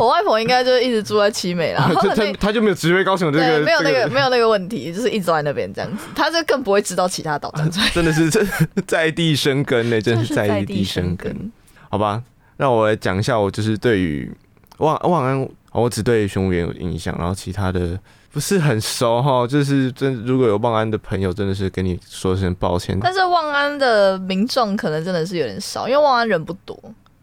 [0.00, 1.90] 我外婆应该就一直住在七美啦。
[1.94, 7.52] 他他他就没有直飞高雄这个，没有那个没有那个问题，就是一直在那边这样子，她就更不会知道其他岛。
[7.92, 8.40] 真的是在
[8.86, 11.52] 在地生根呢，真的是在地生根。
[11.90, 12.22] 好吧，
[12.56, 14.32] 让我来讲一下，我就是对于。
[14.78, 17.96] 望望安，我只对玄武岩有印象，然后其他的
[18.32, 19.46] 不是很熟哈。
[19.46, 22.98] 就是真如果有望安的朋友，真的是跟你说声抱歉。
[23.00, 26.76] 但是望安的民众可能真的是有点少，因为望安人不多。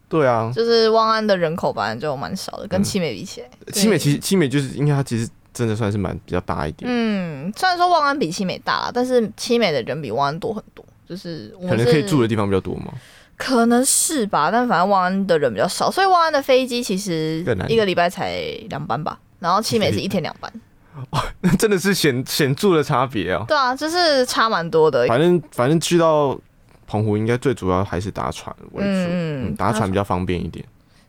[0.08, 3.48] 对啊，就是望安的人口本来就蛮少的，跟七美比起来。
[3.66, 6.90] 嗯、七美其实七美就是因为它其实真的算是蛮比较大一点。
[6.90, 10.82] 嗯，虽然说望安比七美大啦，但是七美的人比望安多很多。
[11.06, 12.94] 就是，是可能可以住的地方比较多吗？
[13.44, 20.48] 可能是吧，但反正万安的人比较少，所以万安的飞机其实一个礼拜才两班吧，然后七美是一天两班。
[21.10, 23.44] 哦，那真的是显显著的差别哦。
[23.48, 25.08] 对啊，就是差蛮多的。
[25.08, 26.38] 反正反正去到
[26.86, 30.64] 澎湖，应该最主要还是搭船为主，嗯，嗯，搭船比较方便一点。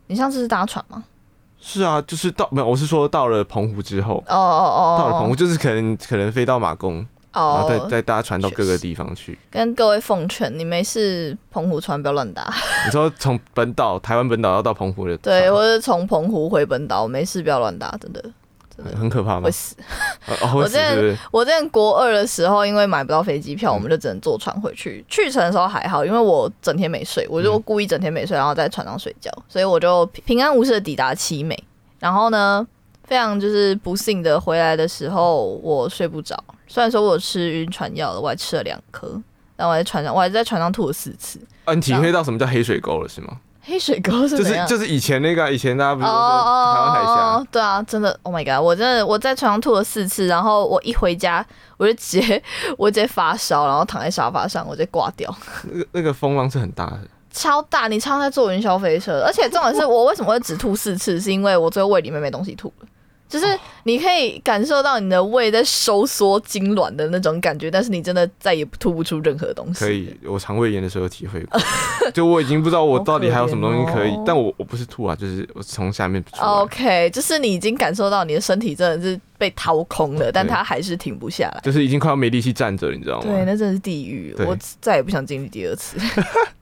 [0.07, 1.03] 你上次是搭船吗？
[1.61, 7.05] 是啊，就是到没有，我是说到了澎湖之后，哦哦哦，到了澎湖就是可能可能飞到马公。
[7.33, 9.37] 哦，然后再再搭船到各个地方去。
[9.49, 12.47] 跟各位奉劝，你没事澎湖船不要乱搭。
[12.85, 18.21] 你说从本岛台湾本岛要到澎湖的，对，或者从澎湖回本岛，没事不要乱搭，真的，
[18.75, 19.45] 真的很可怕吗？
[19.45, 19.75] 会死。
[20.55, 25.03] 我之前我之前国二的时候，因为买不到飞机票，我们就只能坐船回去。
[25.09, 31.57] 去程的时候还好，因为我整天没睡，我就故意整天没睡，然后在船上睡觉，所以我就平安无事的抵达七美。
[31.99, 32.65] 然后呢，
[33.05, 36.41] 非常就是不幸的回来的时候，我睡不着。
[36.73, 39.21] 虽然说我吃晕船药了，我还吃了两颗，
[39.55, 41.39] 但我在船上，我还在船上吐了四次。
[41.65, 43.37] 啊，你体会到什么叫黑水沟了是吗？
[43.61, 47.11] 黑水沟是就是就是以前那个，以前大家不是说台湾海峡？
[47.11, 48.59] 哦，对啊，真的，Oh my god！
[48.59, 51.45] 我真的我在船上吐了四次，然后我一回家
[51.77, 52.41] 我就直接
[52.75, 55.31] 我直接发烧，然后躺在沙发上，我直接挂掉。
[55.71, 57.87] 那个那个风浪是很大的，超大！
[57.87, 62.87] 你常常在坐云霄飞车，而且重点是我为什么会只吐四次，是因为我最后胃里面没东西吐了。
[63.33, 63.47] 就是
[63.81, 69.79] 你可以感受到你的胃在收缩痉挛的那种感觉，但是你真的再也吐不出任何东西。
[69.79, 71.59] 可以，我肠胃炎的时候体会过，
[72.13, 76.43] 就我已经不知道我到底还有什么东西可以，可但我我不是吐啊，就是我从下面出来。
[76.43, 83.33] OK，就是你已经感受到你的身体真的是被掏空了，但它还是停不下来，就是已经快要没力气站着，你知道吗？
[83.33, 85.97] 对，那真的是地狱，我再也不想经历第二次。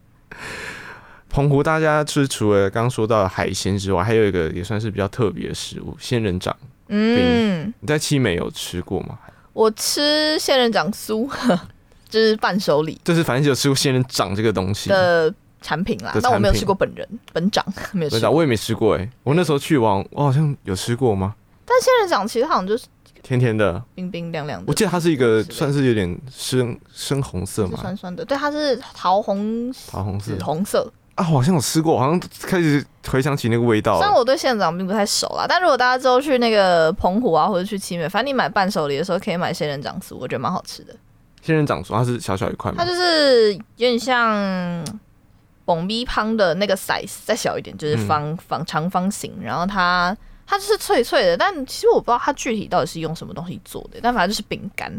[1.31, 6.55] 澎湖大家吃除了刚刚说到的海鲜之外，还有一个也算是比较特别的食物——仙人掌。
[6.89, 9.17] 嗯，你在七美有吃过吗？
[9.53, 11.29] 我吃仙人掌酥，
[12.09, 12.99] 就是伴手礼。
[13.03, 18.29] 就是反正只有吃过仙人掌这个东西的产品啦，但我没有吃过本人本掌， 没有吃过。
[18.29, 21.35] 我也没吃过哎、欸，我那时候去玩，我好像有吃过吗？
[21.65, 22.85] 但仙人掌其实好像就是
[23.23, 24.65] 甜甜的、冰冰凉凉的。
[24.67, 28.25] 我记得它是一个算是有点深深红色嘛，酸酸的。
[28.25, 30.91] 对，它是桃红桃红色红色。
[31.23, 33.97] 好像有吃过，好像开始回想起那个味道。
[33.97, 40.93] 虽然我对仙人掌并不太熟啦，但如果大家之后去那个澎湖啊，或者去七美，反正你买伴手礼的时候可以买仙人掌酥，我觉得蛮好吃的。
[41.41, 42.77] 仙人掌酥它是小小一块吗？
[42.79, 44.83] 它就是有点像
[45.65, 50.15] 蹦咪胖的那个 size，再小一点，就是方方长方形，然后它。
[50.51, 54.91] 它就是脆脆的，但其实我不知道它具体到底是用什么东西做的，但反正就是饼干。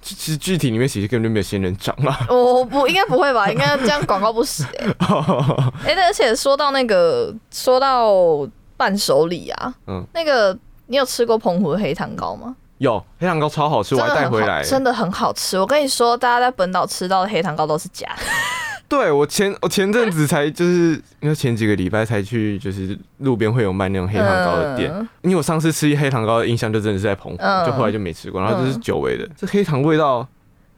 [0.00, 2.26] 其实具体里面其实根本就没有仙人掌啊。
[2.30, 3.46] 我不应该不会吧？
[3.50, 4.96] 应该这样广告不实哎、欸。
[5.84, 8.08] 哎、欸，而且说到那个，说到
[8.78, 12.56] 伴手礼啊，嗯，那个你有吃过澎湖的黑糖糕吗？
[12.78, 15.60] 有，黑糖糕超好吃，我还带回来，真的很好吃。
[15.60, 18.22] 我跟你说，大家在本岛吃到的黑糖糕都是假的。
[18.96, 24.90] 对，我前我前阵子才就是 因为前几个礼拜才去，就是路边会有卖那种黑糖糕的店。
[24.94, 28.40] 嗯、因为我上次吃黑糖糕的印象就真的是在澎湖，嗯、就后来就没吃过。
[28.40, 30.26] 然后就是久违的，这黑糖味道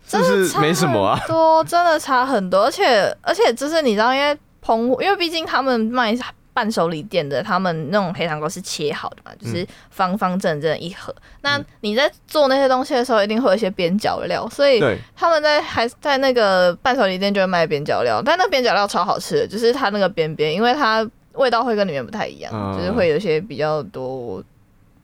[0.06, 1.20] 就是没什么啊？
[1.28, 6.16] 多真的差很多，而且而且就是你知道，因为澎湖，因为毕竟他们卖。
[6.56, 11.14] 伴手礼店的，他们那种黑糖糕是切好的嘛，就是方方正正一盒。
[11.18, 14.82] 嗯、那你在做那些东西的时候，一定会有一些边角料，所以
[15.14, 24.42] 他们在还在那个伴手礼店就会卖边角料，但那边角料超好吃的，就是它那个边边，因为它味道会跟里面不太一样，嗯、就是会有一些比较多，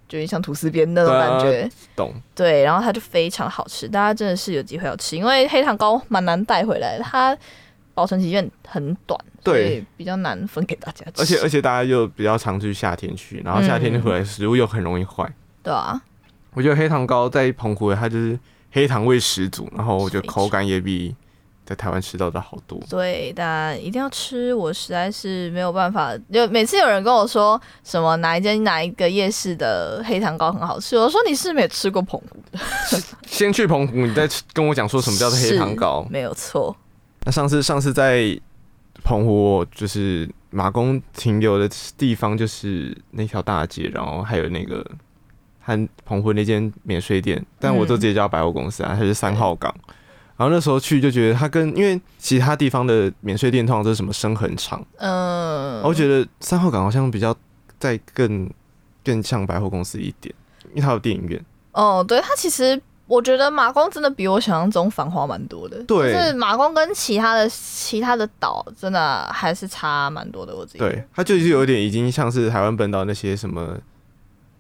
[0.08, 1.70] 就是像吐司边那种感觉。
[1.94, 2.14] 懂。
[2.34, 7.36] 对，然后它就非常好吃，大家真的是有机会要吃，因为黑糖糕蛮难带回来的，它
[7.92, 9.20] 保存期限很短。
[9.43, 11.22] 对，比较难分给大家吃。
[11.22, 15.28] 而且而且大家又比较常去夏天去，然后夏天回来食物又很容易坏。
[15.62, 16.01] 对啊，
[16.55, 18.38] 我觉得黑糖糕在澎湖，它就是
[18.70, 21.14] 黑糖味十足，然后我觉得口感也比
[21.64, 22.80] 在台湾吃到的好多。
[22.90, 26.16] 对，但一定要吃，我实在是没有办法。
[26.32, 32.59] 就每次有人跟我说什么哪一间哪一个夜市的黑糖糕很好吃，我说你是没有吃过澎湖的。
[33.26, 36.76] 先去澎湖，你再跟我讲说什么叫做黑糖糕，没有错。
[37.24, 38.36] 那上次上次在
[39.05, 44.84] 澎湖，就是马公停留的地方，就是那条大街，然后还有那个
[45.61, 49.74] 和澎湖那间免税店，但我都直接叫百货公司啊，它是三号港。
[50.36, 57.36] 然后那时候去就觉得它跟因为其他地方的免税店通常都是什么生恒长，嗯，我觉得三号港好像比较
[57.78, 58.50] 再更
[59.05, 60.34] 更像百货公司一点，
[60.70, 61.44] 因为它有电影院。
[61.72, 62.80] 哦，对，它其实
[63.12, 65.82] 我觉得马公真的比我想象中繁华蛮多的。
[65.84, 70.56] 对，就是马公跟其他的其他的岛真的还是差蛮多的。
[70.56, 73.76] 我自己对，它就是有点已经像是台湾本岛那些什么，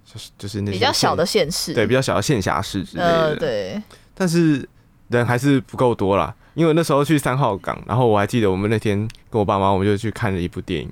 [0.04, 3.28] 就是就是那些比较小的县市，对，比较小的县辖市之类的。
[3.28, 3.82] 呃、对，
[4.14, 4.68] 但是。
[5.08, 8.96] 人还是不够多啦，因为那时候去三号港，然后我还记得我们那天
[9.30, 10.90] 跟我爸妈，我们就去看了一部电影，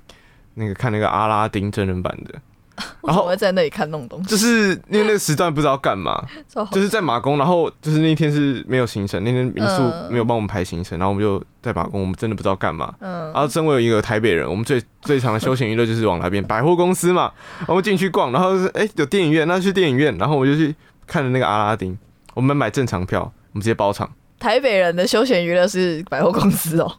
[0.57, 2.35] 那个看那个阿拉丁真人版的。
[3.03, 6.23] 然后我会在那里看那种东西，就是因为那个时段不知道干嘛，
[6.73, 12.95] 就是在马工，然后就是那天是没有行程，那天民宿没有帮我们排行程，然后我们就在马工，我们真的不知道干嘛。
[13.01, 13.33] 嗯。
[13.33, 17.33] 然后身为一个台北人，我们最最常的休闲娱乐就是往那边百货公司嘛，
[17.67, 20.75] 我们进去逛，然后是哎有电影院，那去电影院，然后我就去
[21.07, 21.97] 看了那个阿拉丁，
[22.35, 23.21] 我们买正常票，
[23.53, 24.11] 我们直接包场。
[24.39, 26.91] 台北人的休闲娱乐是百货公司哦，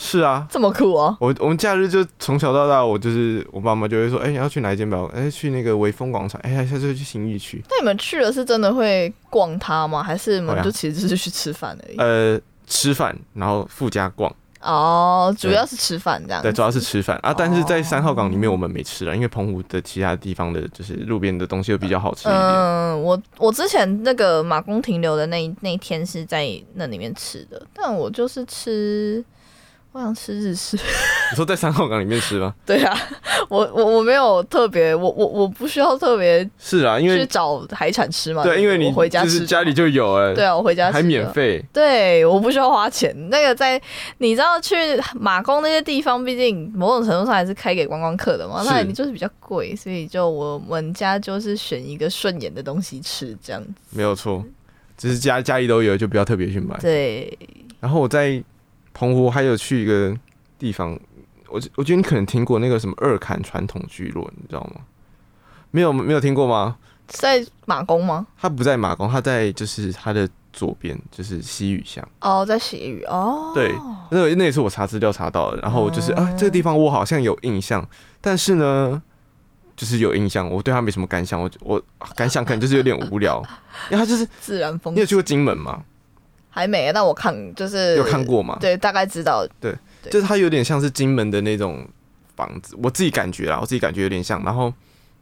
[0.00, 1.16] 是啊，这么酷哦。
[1.18, 5.10] 我我们假日就从小到大，我就是我爸妈就会说，哎、欸，要去哪一间百货？
[5.12, 6.40] 哎、欸，去那个微风广场。
[6.44, 7.60] 哎、欸，下次去新义区。
[7.68, 10.00] 那你们去了是真的会逛它吗？
[10.00, 11.96] 还是你们就其实就是去吃饭而已？
[11.96, 14.32] 呃，吃饭，然后附加逛。
[14.60, 16.40] 哦，主要是吃饭这样。
[16.42, 17.34] 对，主要是吃饭啊。
[17.36, 22.40] 但是在三号港里面，我们没吃了，因为澎湖的其他地方的，就是路边的东西都比较好吃一点。
[22.40, 29.24] 嗯，我我之前那个马公停留的那那一天是在那里面吃的，但我就是吃。
[29.98, 30.76] 我想吃日式。
[31.30, 32.54] 你说在三号港里面吃吗？
[32.64, 32.96] 对啊，
[33.48, 36.48] 我我我没有特别，我我我不需要特别。
[36.56, 38.44] 是啊，因为去找海产吃嘛。
[38.44, 40.32] 对，因为你回家吃，家里就有哎。
[40.34, 41.62] 对啊，我回家吃还免费。
[41.72, 43.12] 对，我不需要花钱。
[43.28, 43.80] 那个在
[44.18, 44.76] 你知道去
[45.14, 53.70] 马公那些地方，毕竟某种程度上还是开给观光客的嘛，那你就是比较贵，所以就我们家就是选一个顺眼的东西吃这样子。
[53.90, 54.44] 没有错，
[54.96, 56.78] 只是家家里都有，就不要特别去买。
[56.78, 57.36] 对。
[57.80, 58.40] 然后我在。
[58.98, 60.12] 澎湖还有去一个
[60.58, 60.98] 地方，
[61.48, 64.80] 我我觉得你可能听过那个什么二坎传统聚落，你知道吗？
[65.70, 66.76] 没有没有听过吗？
[67.06, 68.26] 在马公吗？
[68.36, 72.06] 他不在马公，他在就是他的左边，就是西屿乡。
[72.20, 73.52] 哦，在西屿哦。
[73.54, 73.72] 对，
[74.10, 75.60] 那那也是我查资料查到的。
[75.62, 77.88] 然后就是、嗯、啊，这个地方我好像有印象，
[78.20, 79.00] 但是呢，
[79.76, 81.40] 就是有印象，我对他没什么感想。
[81.40, 81.80] 我我
[82.16, 83.40] 感想可能就是有点无聊，
[83.90, 84.96] 因为他就是 自然风景。
[84.96, 85.84] 你有去过金门吗？
[86.58, 88.58] 还没，那我看就是有看过吗？
[88.60, 89.46] 对，大概知道。
[89.60, 89.72] 对，
[90.10, 91.86] 就是它有点像是金门的那种
[92.34, 94.42] 房子，我自己感觉啦，我自己感觉有点像。
[94.42, 94.74] 然后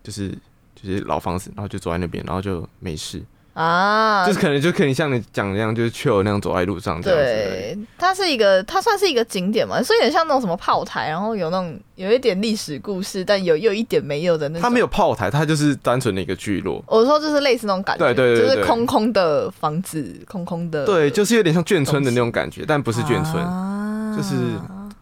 [0.02, 0.30] 就是
[0.74, 3.22] 就是老房子，然后就坐在那边，然后就没事。
[3.56, 7.24] 啊，就是可能就可以像你讲那样，就是 chill 那样走在路上这样子。
[7.24, 14.62] 对，它是一个，它算是一个景点嘛，所以很像那种什么炮台，然后有那种有一点历史故事，但有又一点没有的那种。
[14.62, 16.84] 它没有炮台，它就是单纯的一个聚落。
[16.86, 20.84] 我说就是类似那种感觉，对对对，对，就是空空的房子，空空的。
[20.84, 24.34] 对，就是有点像眷村的那种感觉，但不是眷村，啊、就是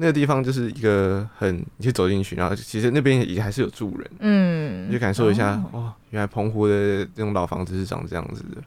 [0.05, 6.75] 那个地方就是一个很，你就走进去，然后其实那边也还是有住人，嗯，你就感受一下，哇、哦，原来澎湖的
[7.17, 8.63] 这种老房子是长这样子的。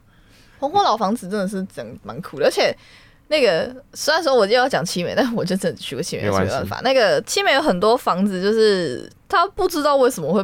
[0.60, 2.76] 澎湖老房子真的是整蛮酷的，而且
[3.28, 6.82] 那个虽然说我就要讲七美，但我就真的去过七美，没办法。
[6.84, 10.44] 那个七美有很多房子，就是他不知道为什么会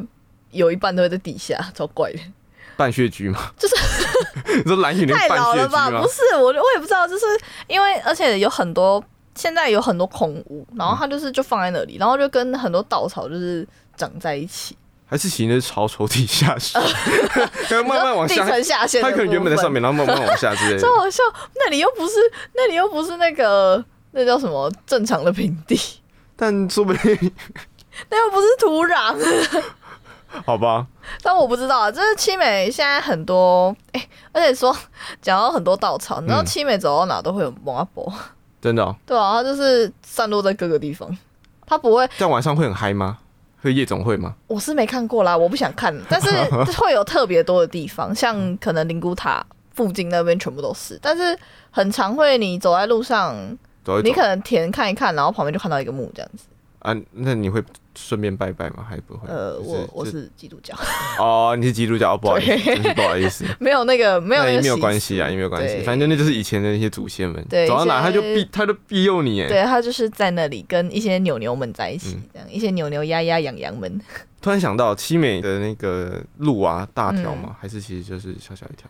[0.51, 2.19] 有一半都会在底下，超怪的。
[2.77, 3.51] 半穴居吗？
[3.57, 3.75] 就是
[4.57, 5.89] 你说蓝雨林太老了吧？
[5.89, 7.25] 不是，我我也不知道，就是
[7.67, 9.03] 因为而且有很多
[9.35, 14.77] 现在有很多空屋，然后它就是就放在那里，然后就跟很多稻草就是长在一起。
[15.05, 16.75] 还是其实是超抽地下室，
[17.83, 18.99] 慢慢往下，下陷。
[18.99, 20.79] 他可能原本在上面，然后慢慢往下之类的。
[20.79, 21.21] 超好笑，
[21.55, 22.13] 那里又不是，
[22.55, 25.79] 那里又不是那个，那叫什么正常的平地。
[26.35, 27.31] 但说不定，
[28.09, 29.63] 那又不是土壤。
[30.45, 30.87] 好吧。
[31.21, 34.75] 但我不知道啊，就是七美现在很多，哎、欸，而且说
[35.21, 38.11] 讲到很多稻草，你知道七美走到哪都会有蒙阿波。
[38.63, 38.95] 真的、哦？
[39.05, 41.15] 对啊，它就是散落在各个地方，
[41.65, 42.09] 它不会。
[42.17, 43.17] 在晚上会很嗨吗？
[43.61, 44.35] 会夜总会吗？
[44.47, 45.93] 我是没看过啦，我不想看。
[46.09, 46.29] 但是
[46.77, 50.97] 会有特别多的地方，像可能灵谷塔附近那边全部都是。
[51.01, 51.37] 但是
[51.71, 53.35] 很常会，你走在路上，
[53.83, 56.45] 走走，你可能田看一看，然后旁边就看到一个墓这样子。
[56.83, 57.63] 啊，那你会
[57.95, 58.85] 顺便拜拜吗？
[58.87, 59.27] 还不会？
[59.29, 60.75] 呃，我我是基督教。
[61.17, 63.45] 哦，你是基督教，不好意思，真是不好意思。
[63.57, 65.81] 没有那个，没有那个，也没有关系啊，也没有关系。
[65.83, 69.41] 反正那就是以前的那些祖先们，对走到哪他就庇，他就庇佑你。
[69.41, 74.01] 哎，对他就是在那里跟一些牛牛们在一起，这样、嗯、一些牛牛鸭鸭羊羊们。
[74.41, 77.43] 突然想到，七美的那个路啊，大条吗？
[77.45, 78.89] 嗯、还是其实就是小小一条？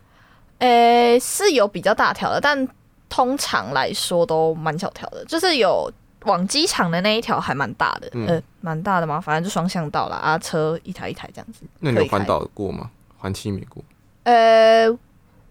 [0.58, 2.66] 诶、欸，是有比较大条的，但
[3.08, 5.88] 通常来说都蛮小条的，就是有。
[6.24, 11.60] 往机场的那一条还蛮大的，嗯、呃，蛮大的嘛，反正就双向道啦，啊，车一台一台这样子。
[11.80, 12.90] 那你有环岛过吗？
[13.18, 13.82] 环七美过？
[14.24, 14.88] 呃，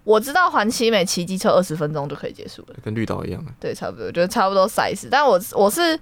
[0.04, 3.46] 我知道环七美骑机车二十分钟就可以结束了，跟绿岛一样。
[3.60, 5.08] 对，差不多，我觉得差不多 size。
[5.10, 5.98] 但我我是，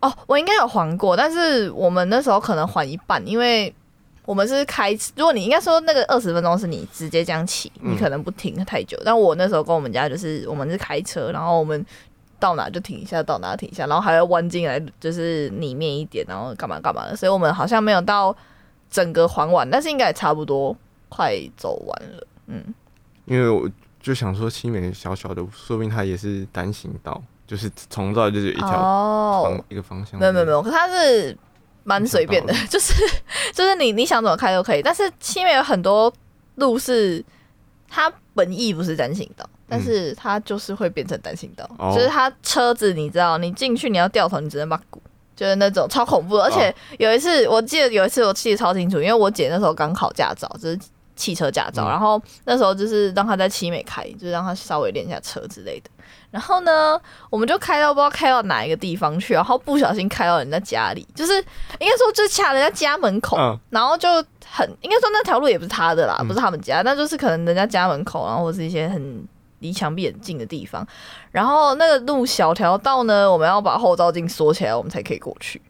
[0.00, 3.72] 哦，我应该有环过，但是我们那时候可能环一半，因为
[4.24, 8.96] 我们是开，如果你应该说那个二十分钟是你直接这样骑，你可能不停太久。
[8.98, 11.86] 嗯、但我那时候跟我们家就是，我们是开车，然后我们。
[12.40, 17.16] 到哪就停一下，到哪停一下，然后还要弯进来，就是里面一点，然后干嘛干嘛的。
[17.16, 18.34] 所以我们好像没有到
[18.90, 20.76] 整个环完，但是应该也差不多
[21.08, 22.26] 快走完了。
[22.46, 22.74] 嗯，
[23.26, 23.68] 因为我
[24.00, 30.18] 就想说，七美小小的，说不定它也是单行道，就是从这就是一条方、oh, 一个方向。
[30.18, 31.36] 没有没有没有，可它是
[31.84, 32.94] 蛮随便的，就是
[33.52, 34.82] 就是你你想怎么开都可以。
[34.82, 36.12] 但是七美有很多
[36.54, 37.22] 路是
[37.88, 39.48] 它本意不是单行道。
[39.68, 44.98] 但是它就是会变成单行道，嗯、就是它车子，你知道，你进去你要掉头，你只能把鼓，
[45.36, 46.44] 就是那种超恐怖的。
[46.44, 50.78] 而且有一次，我记得有一次我记得超清楚，因为我姐那时候刚考驾照，就是
[51.16, 55.90] 汽车驾照，嗯、然后那时候就是让她在七美开，就是让她稍微练一下车之类的。
[56.30, 56.98] 然后呢，
[57.28, 61.34] 我们就开到不知道开到哪一个地方去，然后不小心开到人家家里，就是
[61.78, 64.08] 应该说就卡人家家门口，嗯、然后就
[64.46, 69.26] 很应该说那条路也不是他的啦，嗯、不是他们家，那就是可能人家家门口，然后或是一些很。
[69.60, 70.86] 离墙壁很近的地方，
[71.30, 75.60] 然后那个路小条道呢，我们要把后照镜锁起来，我们才可以过去。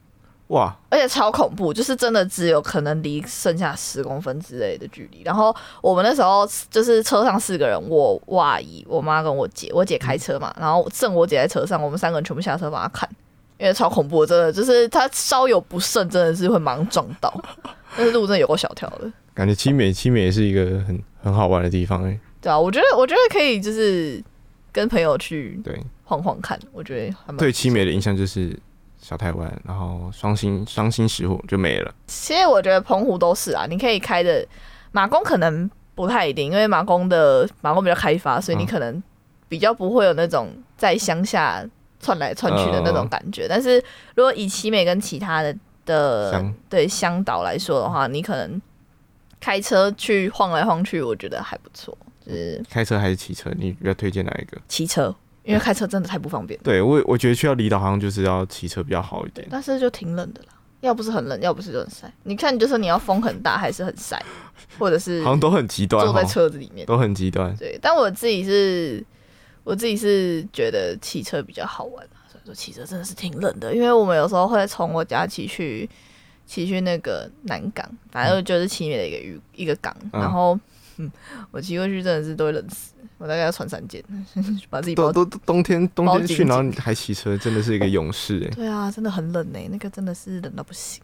[0.49, 0.74] 哇！
[0.89, 5.20] 而且超恐怖，就是真的只有可能离剩下十公分之类的距离。
[5.22, 13.07] 然后我们那时候就是车上四个人，我、我阿姨、我妈跟我姐，我姐开车嘛，然后剩我姐在车上，我们三个人全部下车帮她看，
[13.59, 17.30] 因为超恐怖，真的就是她稍有不慎，真的是会马上撞到。
[17.95, 22.20] 但是路真的有够小条的，感觉七美七美也是一个很很好玩的地方哎、欸。
[22.41, 24.22] 对啊，我觉得我觉得可以，就是
[24.72, 28.57] 跟朋友去对晃晃看，我觉得还蛮对七美的印象就是
[29.01, 31.95] 小台湾，然后双星双星石沪就没了。
[32.07, 34.47] 其实我觉得澎湖都是啊，你可以开的
[34.93, 39.03] 马公可能不太一定，因为马公的马公比较开发，所以你可能
[39.49, 41.64] 比较不会有那种在乡下
[41.99, 43.47] 窜来窜去的那种感觉。
[43.47, 43.82] 嗯、但是
[44.14, 48.61] 如果以七美跟其他的的乡对乡岛来说的话，你可能
[49.41, 51.97] 开车去晃来晃去，我觉得还不错。
[52.29, 53.51] 是开车还是骑车？
[53.57, 54.61] 你比较推荐哪一个？
[54.68, 56.59] 骑车，因为开车真的太不方便。
[56.62, 59.47] 对我，我觉得去到离岛好像就是要骑车比较好一点。
[59.51, 60.49] 但是就挺冷的啦，
[60.81, 62.12] 要不是很冷，要不是就很晒。
[62.24, 64.22] 你看，就是你要风很大还是很晒，
[64.79, 67.57] 或者是好像都很极端，坐在车子里面都很极端。
[67.57, 69.03] 对，但我自己是，
[69.64, 72.07] 我自己是觉得骑车比较好玩。
[72.31, 75.89] 所以说骑车真的是挺冷的，因为我们有时候会从我家骑去
[76.47, 80.59] 骑去那个南港，反正就是七美的一个渔一个港，嗯、然后。
[80.99, 81.11] 嗯，
[81.51, 84.03] 我骑过去真的是都会冷死，我大概要穿三件，
[84.70, 88.51] 把自己包都都冬天冬天去，然后你还骑车，真的是一个勇士哎。
[88.55, 91.03] 对啊，真的很冷哎，那个真的是冷到不行。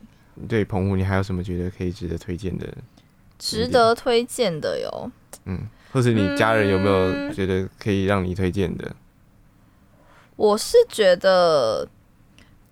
[0.49, 2.67] 对，澎湖，你还有什么觉得可以值得推荐的？
[3.39, 5.11] 值得推荐的哟。
[5.45, 5.61] 嗯，
[5.93, 8.95] 或是你家人有没有觉得可以让你推荐的？
[10.37, 11.87] 我是觉得，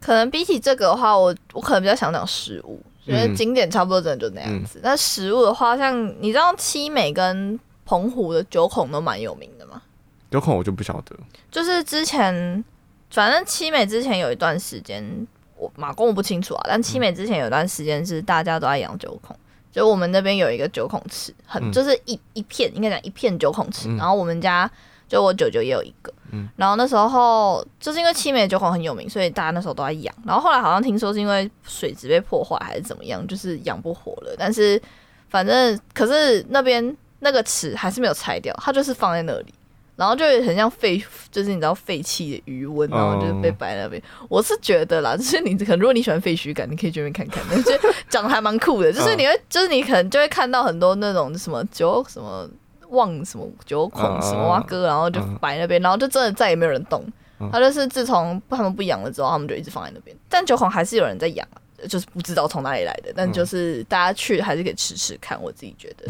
[0.00, 2.82] 可能比起这个的话，我我可能比较想讲食物。
[3.04, 4.80] 觉得景点差不多，真的就那样子。
[4.82, 9.82] 那、嗯、食物的话，像你知道七美跟澎湖的九孔都蛮有名的嘛？
[10.30, 11.16] 九孔我就不晓得。
[11.50, 12.64] 就是之前，
[13.10, 15.26] 反正七美之前有一段时间，
[15.56, 16.64] 我马公我不清楚啊。
[16.68, 19.36] 但七美之前有一段时间是大家都在养九孔，
[19.70, 23.88] 就我们那边有一个九孔池，很就是一一片，应该讲一片九孔池。
[23.96, 24.70] 然后我们家。
[25.08, 30.14] 就我舅舅也有一个，嗯，然后那时候就是因为七美的九孔很有名，所以大家那时候都在养。
[30.26, 34.34] 然后后来好像听说是因为水质被破坏还是怎么样，就是养不活了。
[34.38, 34.80] 但是
[35.28, 39.54] 反正可是那边那个池还是没有拆掉，它就是放在那里，
[39.96, 44.00] 然后就很像废，就是你知道废弃的余温，然后就是被摆在那边。
[44.20, 47.70] 哦、我是觉得啦，就是你可能如果你喜欢废墟感，你可以去那边看看，就
[48.08, 48.90] 长得还蛮酷的。
[48.90, 52.48] 就是你会，就是你可能就会看到很多那种什么酒什么。
[52.92, 57.04] 望什么九孔什么蛙哥，然后就摆那边，然后就真的再也没有人动。
[57.50, 60.16] 他就是自从他们不养了之后，他们就一直放在那边。
[60.28, 61.44] 但九孔还是有人在养，
[61.88, 63.12] 就是不知道从哪里来的。
[63.16, 66.08] 但就是大家去还是可以吃吃看，我自己觉得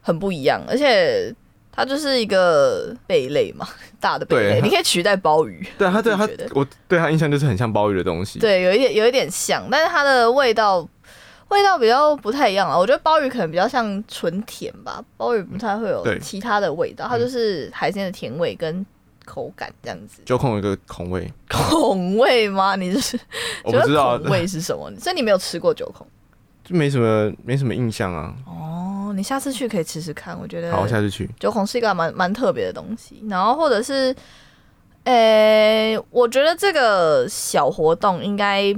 [0.00, 0.62] 很不一样。
[0.66, 1.30] 而且
[1.70, 3.68] 它就是一个贝类嘛，
[4.00, 5.68] 大的贝类，你可以取代鲍鱼。
[5.76, 8.38] 对它，对它，我对它印象就是很像鲍鱼的东西。
[8.38, 10.88] 对，有一点，有一点像，但是它的味道
[11.50, 12.76] 味道比较不太一样啊。
[12.76, 18.84] 我觉得鲍鱼可能比较像纯甜吧，鲍鱼不太会有其他的味道，它就是海鲜的甜味跟
[19.24, 20.22] 口感这样子。
[20.24, 22.74] 九孔有一个孔味，孔味吗？
[22.74, 23.18] 你就是
[23.62, 26.06] 我不知道孔味是什么，所以你没有吃过九孔，
[26.64, 28.34] 就没什么没什么印象啊。
[28.46, 28.86] 哦。
[29.16, 30.70] 你下次去可以吃吃看，我觉得。
[30.70, 31.28] 好，下次去。
[31.40, 34.14] 九孔是一个蛮蛮特别的东西，然后或者是，
[35.02, 38.72] 诶、欸，我觉得这个小活动应该，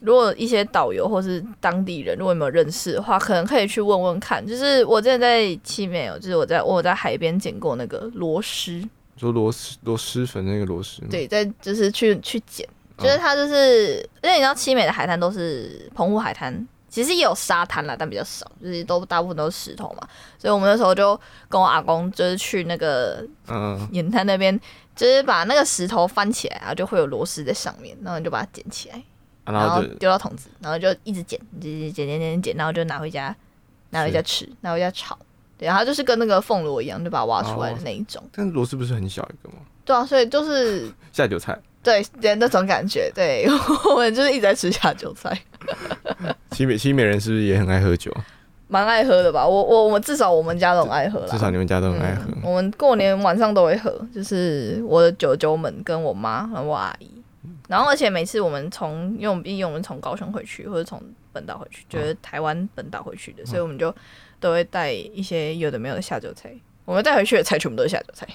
[0.00, 4.44] 如果一些导游或是当地人如果有没有认识的话，可能可以去问问看。
[4.46, 11.00] 就是我之前在七美，就是我在我在海边捡过那个螺蛳，就螺蛳螺蛳粉那个螺蛳。
[11.10, 16.66] 对，在就是去去捡，就是它就是，哦、因为你知道七美的海滩都是澎湖海滩。
[16.90, 24.58] 其实也有沙滩啦，但比较少，就是都大部分都是石头嘛，所以我们那时候就跟我阿公就是去那个嗯沿滩那边，
[24.96, 29.02] 就是把那个石头翻起来，然后就会有螺丝在上面，然后你就把它捡起来，
[29.52, 33.34] 然后丢到桶子，然后就一直捡，捡捡捡捡捡，然后就拿回家，
[33.90, 35.18] 拿回家吃，拿回家炒，
[35.56, 38.22] 对，然后就是跟那个凤螺一样，就把它挖出来的那一种。
[38.32, 39.62] 但螺丝不是很小一个吗？
[39.84, 41.58] 对啊，所以就是 下酒菜。
[41.82, 43.46] 对，对那种感觉，对
[43.94, 45.38] 我们就是一直在吃下酒菜。
[46.52, 48.12] 西美西美人是不是也很爱喝酒？
[48.66, 51.26] 蛮爱喝的吧，我我我至少我们家都很爱喝啦。
[51.30, 52.24] 至少你们家都很爱喝。
[52.26, 57.10] 嗯、我们过年晚上都会喝，就是我的舅舅们跟我妈和我阿姨。
[57.68, 61.00] 然后而且每次我们从，因为我们毕竟我们从高雄回去，或者从
[61.32, 63.94] 本岛回去，就是台湾本岛回去的，所以我们就
[64.40, 66.52] 都会带一些有的没有的下酒菜。
[66.84, 68.26] 我们带回去的菜全部都是下酒菜。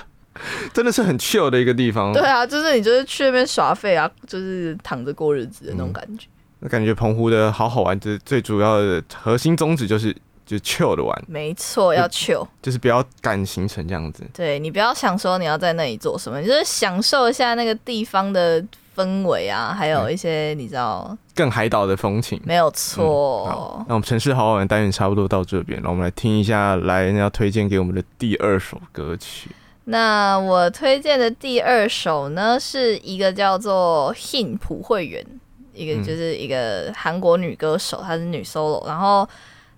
[0.72, 2.12] 真的是很 chill 的一个地方。
[2.12, 6.28] 对啊，就是你就是去那边耍废啊，就是躺着过日子的那种感觉。
[6.28, 10.14] 嗯、那感觉澎湖的好好玩，就是最主要的核心宗旨就是
[10.48, 11.24] 就 chill 的玩。
[11.28, 14.24] 没错，要 chill，就，就是不要赶行程这样子。
[14.32, 18.64] 对，你不要想说你要在那里做什么，你就是享受一下那个地方的
[18.96, 22.40] 氛围啊，还有一些你知道更海岛的风情。
[22.44, 23.52] 没有错、嗯。
[23.52, 29.50] 好，那我们城市好好玩单元差不多到这边，那我们来听一下来人要推荐给我们的第二首歌曲。
[29.84, 35.24] 那我推荐的第二首呢，是一个叫做 Hin 朴慧媛，
[35.72, 39.26] 一个就是一个韩国女歌手，她是女 solo，然后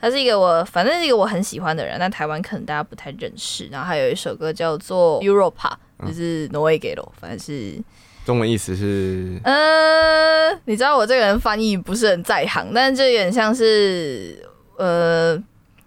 [0.01, 3.66] 她是一个我反正是一个我很喜欢的人，但台湾可能大家不太认识。
[3.70, 5.72] 然后还有一首歌叫做 Europa，
[6.07, 7.78] 就是挪威给了，反正是
[8.24, 14.44] 中文意思是，呃，你知道我这个人翻译不是很在行，但是这有点像是
[14.78, 15.42] 呃。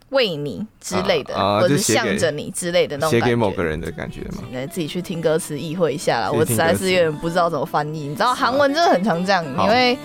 [0.10, 4.44] 为你之类的，啊啊、或者是向着你之类的那种，写给某个人的感觉吗？
[4.52, 6.32] 来自己去听歌词，意会一下啦。
[6.32, 8.10] 我实在是有点不知道怎么翻译。
[8.10, 9.98] 你知道韩文真的很常这样，因为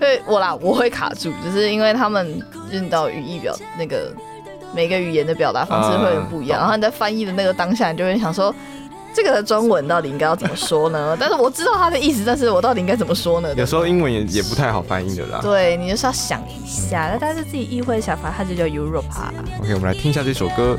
[0.00, 2.38] 会我啦，我会卡住，就是因为他们
[2.70, 4.12] 就是你知道语义表那个
[4.74, 8.54] 每个语言的表达方式会很不一样，啊、然后你在翻译的那个当下，你就会想说。
[9.14, 11.14] 这个的中文到底应该要怎么说呢？
[11.20, 13.52] 但是我知道他的意思，但是我到底应该怎么说呢？
[13.58, 15.38] 有时候英文也也不太好翻译的啦。
[15.42, 19.28] 对，你就是要想一下，那大家自己意会一下，反正它就叫 Europa。
[19.60, 20.78] OK，我们来听一下这首歌。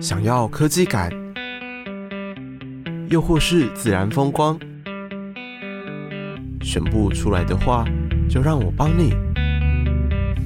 [0.00, 1.10] 想要科技感，
[3.08, 4.58] 又或是自然风光，
[6.76, 7.86] 选不出来的话，
[8.28, 9.14] 就让我帮你。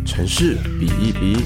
[0.07, 1.37] 城市比一比，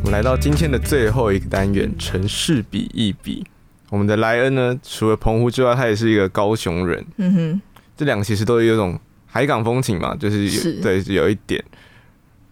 [0.00, 3.46] 我们来到今天的最后一个单元——城市比一比。
[3.88, 7.02] 我们的莱恩呢，除了澎湖之外，他也是一个高雄人。
[7.16, 7.60] 嗯哼，
[7.96, 11.64] 这两个其实都有一种海港风情嘛，就是有是对，有一点。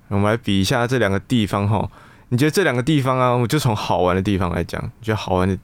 [0.08, 1.86] 我们来比一下这两个地方哈。
[2.30, 5.58] 你觉得这两个地方啊，我就从好玩的地方来讲，你觉得好玩的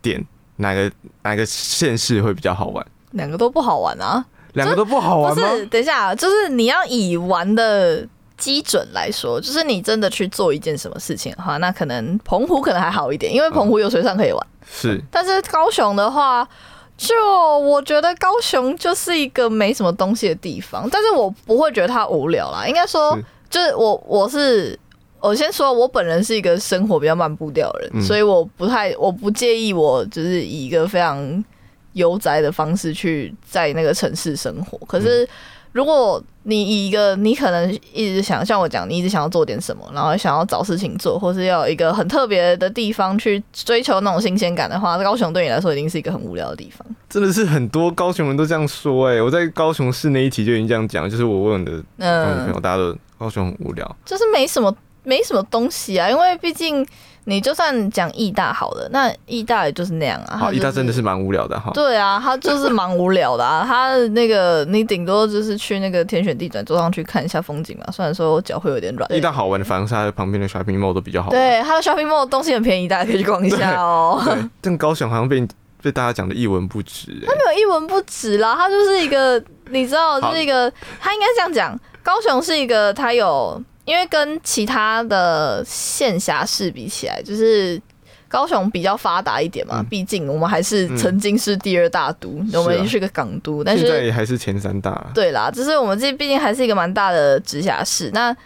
[0.00, 0.24] 点
[0.58, 0.88] 哪个
[1.24, 2.86] 哪个县市会比较好玩？
[3.10, 4.24] 两个都不好玩啊。
[4.58, 5.48] 两个都不好玩吗？
[5.50, 8.06] 不是，等一下，就是你要以玩的
[8.36, 14.46] 基准来说，就是你真的去做一件什么事情的话，那可能澎湖可能还好一点，因为澎湖有水上可以玩。
[14.60, 16.46] 嗯、是，但是高雄的话，
[16.96, 17.14] 就
[17.58, 22.66] 我觉得高雄就是一个没什么东西的地方，但是我不会觉得它无聊啦。
[22.66, 24.78] 应该说，是就是我我是
[25.20, 31.44] 我先说，我本人是一个生活比较慢步调的人，嗯、所以我不太我不介意我就是以一个非常。
[31.94, 35.28] 悠哉的方式去在那个城市生活，可是
[35.72, 46.86] 如果你以一个你可能一直想像我讲，你一直想要做点什么，然后想要找事情做，或是要有一个很特别的地方去追求那种新鲜感的话，高雄对你来说一定是一个很无聊的地方。
[47.08, 56.86] 真的是很多高雄人都这样说哎、欸，我在高雄市那一期就已经这样讲，就是我问的高雄朋友，大家都高雄很无聊，就是没什么没什么东西啊，因为毕竟。
[57.28, 60.38] 你就算讲义大好了，那义大也就是那样啊。
[60.38, 61.70] 好，义大真的是蛮无聊的哈。
[61.74, 63.62] 对啊，他就是蛮无聊的啊。
[63.66, 67.84] 他那个你顶多就是去那个天选地转，坐上去看一下风景嘛。
[67.92, 69.12] 虽然说我脚会有点软。
[69.12, 71.38] 义大好玩的，反而是它旁边的 shopping mall 都比较好玩。
[71.38, 74.22] 对，它的 shopping mall 东西很便宜，大家可以去逛一下哦。
[74.24, 75.46] 对，但高雄好像被
[75.82, 77.12] 被大家讲的一文不值。
[77.26, 87.80] 他没有一文不值啦，他就是一个，你知道，就是一个，他应该这样讲，高雄是一个，他有，因为跟其他的县辖市比起来，就是。
[88.30, 95.10] 高雄比较发达一点嘛，毕竟我们还是曾经是第二大都，我们是个港都，但是现在也还是前三大。
[95.14, 98.10] 对啦，就是我们这毕竟还是一个蛮大的直辖市。
[98.12, 98.36] 那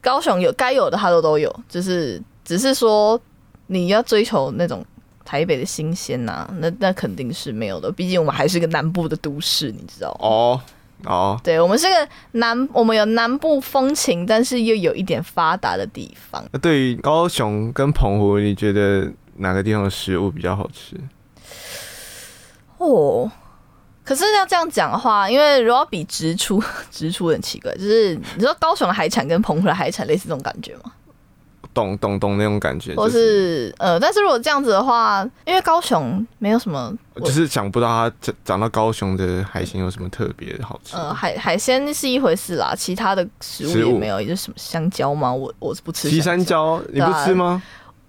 [0.00, 3.20] 高雄有该有的，它都都有，就是只是说
[3.68, 4.84] 你要追求那种
[5.24, 7.92] 台北的新鲜呐，那那肯定是没有的。
[7.92, 10.18] 毕竟我们还是一个南部的都市，你知道吗？
[10.20, 10.60] 哦
[11.04, 16.44] 哦，对，我们是个南，我们有南部风情，但是又有一点发达的地方。
[16.52, 19.12] 那对于高雄跟澎湖，你觉得？
[19.40, 20.96] 哪个地方的食物比较好吃？
[22.78, 23.30] 哦，
[24.02, 30.90] 可是要这样讲的话，因为如果要比直出， 直出很奇怪，就是你说高雄的海产跟澎湖的海产类似这种感觉吗？
[31.78, 40.96] 懂懂懂那种感觉，或是、就是、呃，但是如果这样子的话，因为高雄没有什么，就是想不到它讲讲到高雄的海鲜有什么特别的好吃。
[40.96, 45.32] 呃，海海鲜是一回事啦，其他的食物也没有，也就是什么香蕉吗？
[45.32, 46.10] 我我是不吃。
[46.10, 47.62] 岐山蕉你不吃吗？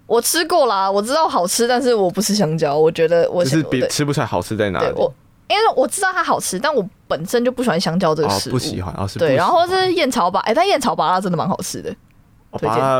[0.06, 2.76] 我吃过啦，我知道好吃，但是我不吃香蕉。
[2.76, 4.92] 我觉得我是比吃不出来好吃在哪里？
[4.96, 5.12] 我
[5.48, 8.52] 因为我知道它好吃，但我本身就不喜欢香蕉这个食物。
[8.52, 9.36] 哦、不喜欢，哦、是对。
[9.36, 11.94] 然后是燕巢拔，哎、欸，但燕巢拔它真的蛮好吃的。
[12.60, 12.98] 拔辣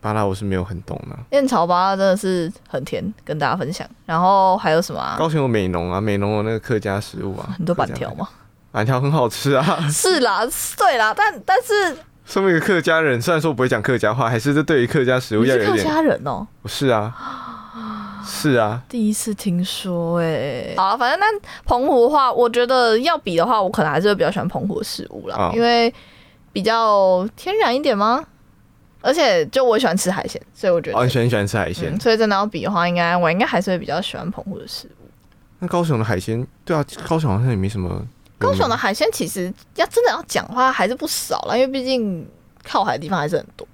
[0.00, 1.16] 拔辣我是没有很懂的。
[1.30, 3.86] 燕巢巴拉真的是很甜，跟大家分享。
[4.06, 5.16] 然后还有什么、啊？
[5.18, 8.28] 高雄有美浓啊，美浓有那个客家食物啊，很多板条吗？
[8.70, 9.64] 板条很好吃啊。
[9.90, 10.42] 是啦，
[10.76, 11.96] 对啦，但但是。
[12.24, 15.74] 身为一个客家人，虽然说我不会讲客家话，还是这对于客家食物要有点。
[15.74, 17.14] 客家人哦、是啊，
[18.22, 20.74] 是啊，第一次听说哎、欸。
[20.76, 21.26] 好，反正那
[21.64, 25.90] 澎湖的话，我觉得要比的话，我可能还是会比较喜欢澎湖的食物啦，哦、因为
[26.52, 28.22] 比较天然一点吗？
[29.00, 30.98] 而且就我喜欢吃海鲜，所以我觉得。
[30.98, 35.08] 哦，你喜欢喜欢吃海鲜、嗯，所以真的要比的话，应该我应该还是会比较喜欢澎湖的食物。
[35.60, 38.04] 那高雄的海鲜，对啊，高雄好像也没什么。
[38.38, 42.24] 高雄的海鲜其实要真的要讲的话，还是不少啦，因为毕竟
[42.62, 43.66] 靠海的地方还是很多。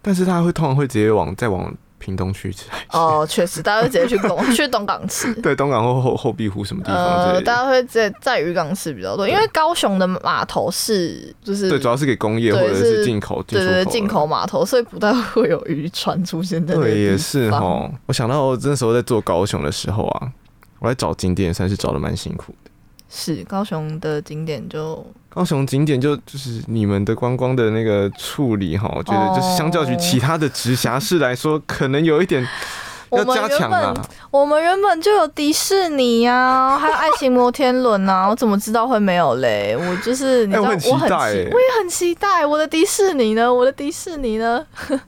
[0.00, 3.00] 但是它会通常会直接往再往屏东去吃海鲜。
[3.00, 5.32] 哦，确实，大家会直接去东 去东港吃。
[5.34, 6.96] 对，东港或后后壁湖什么地方？
[6.96, 16.74] 呃，大家会在在渔港吃比较多，因为高雄的码头是就是对，主要是给工业或者是进口，对对进口码头，所以不太会有渔船出现在。
[16.74, 17.90] 对，也是哦。
[18.06, 20.32] 我想到我那时候在做高雄的时候啊，
[20.78, 22.70] 我在找景点，算是找的蛮辛苦的。
[23.08, 32.46] 是高雄的景点就高雄景点就就是你们的观光的那个处理哈，我觉得就是相较于其他的直辖市来说，可能有一点
[33.10, 33.94] 要加强啊。
[34.30, 39.76] 我们原本就有迪士尼啊， 还有爱情摩天轮啊，我怎么知道会没有嘞？
[39.76, 41.16] 我就是你知道，我很期待，
[41.52, 44.66] 我也很期待我的迪士尼呢，我的迪士尼呢。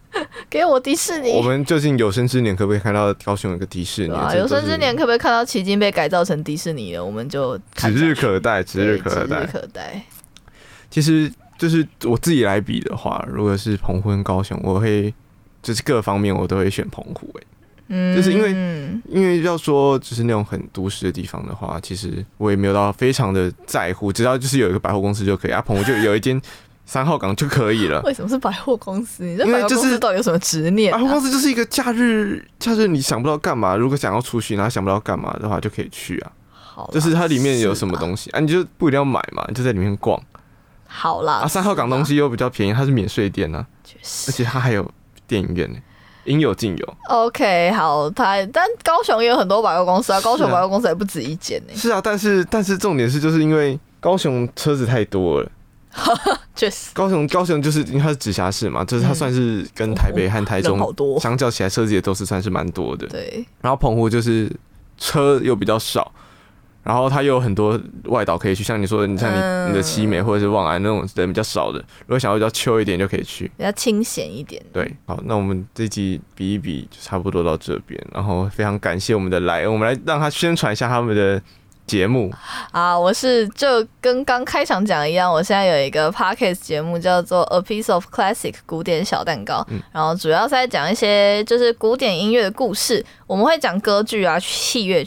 [0.51, 1.30] 给我迪士尼！
[1.36, 4.12] 我们究竟有生之年可不可以看到高雄有个迪士尼？
[4.12, 7.05] 啊，有生之年可不可以看到奇经被改造成迪士尼了？
[7.05, 10.03] 我们就指日可待，指日可待，指日可待。
[10.90, 15.14] 其实就是我自己来比的话，如果是澎湖跟高雄，我会
[15.62, 17.32] 就是各方面我都会选澎湖。
[17.38, 17.42] 哎，
[17.91, 18.51] 嗯，就是因为
[19.09, 25.61] 因为要说就是那种很都市的地方的话，其实我也没有到非常的在乎，只要就是有一个百货公司就可以啊。
[25.61, 26.41] 澎湖就有一间。
[26.86, 28.03] 三号港就可以了。
[28.03, 29.22] 为什么是百货公司？
[29.22, 30.91] 你这百货公司到底有什么执念？
[30.93, 36.32] 百货公司就是一个假日，假日你想不到干嘛，如果想要出去，然后想不到干嘛的话，就可以去啊。
[36.53, 40.20] 好，就是它里面有什么东西啊，你就不一定要买嘛，你就在里面逛。
[40.88, 43.64] 好啦，啊，三号港东西又比较便宜，它是免税店啊，
[44.26, 44.91] 而且它还有
[45.28, 45.78] 电影院呢，
[46.25, 46.97] 应有尽有。
[47.09, 51.73] OK，好，他但高雄也有很多百货公司啊，高雄百货公司也不止一间呢。
[51.75, 53.79] 是啊，但是但是重点是就是因为。
[54.03, 55.53] 高雄车子太多了。
[56.57, 60.81] 确实，高雄高雄就是因为它是直辖市嘛，就是它算是跟台北和台中
[61.21, 63.07] 相较起来，车子也都是算是蛮多的。
[63.09, 64.51] 对，然后澎湖就是
[64.97, 66.11] 车又比较少，
[66.83, 74.62] 然后它又有很多外岛可以去，像你说的，你像你你的七美或者是望安那种人比较少的，如果想要比较 chill 一点就可以去，比较清闲一点。
[74.72, 81.41] 对，好，那我们这集比一比就差不多到这边，然后非常感谢我们的莱恩，我们来让他宣传一下他们的。
[81.87, 82.33] 节目
[82.70, 93.05] 啊，我是就跟刚开场讲一样，我现在有一个 podcast 节目叫做 A Piece of Classic 古典小蛋糕，嗯、然后主要是在讲一些就是古典音乐的故事。
[93.26, 95.05] 我们会讲歌剧啊、器乐，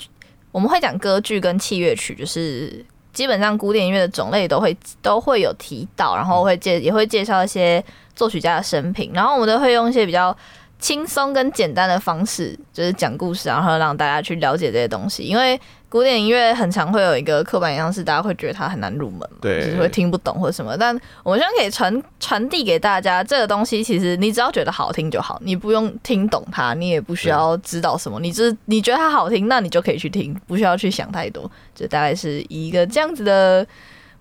[0.53, 7.83] 我们会讲歌剧跟器乐曲，就是基本上古典音乐的种类都会都会有提到，然后会介也会介绍一些
[8.15, 10.33] 作曲家的生平，然后我们都会用一些比较
[10.79, 15.59] 轻松跟简单的方式，就是讲故事，然后让大家去了解这些东西，因为。
[15.93, 20.75] 古典音乐很常会有一个刻板印象，是大家会觉得它很难入门嘛，对，就是会听不懂或者什么。
[20.75, 31.43] 但我们希望可以传传递给大家，这个东西其实你只要觉得好听就好，你不用听懂它，你也不需要知道什么，你就是你觉得它好听，那你就可以去听，不需要去想太多。
[31.75, 33.63] 就大概是以一个这样子的。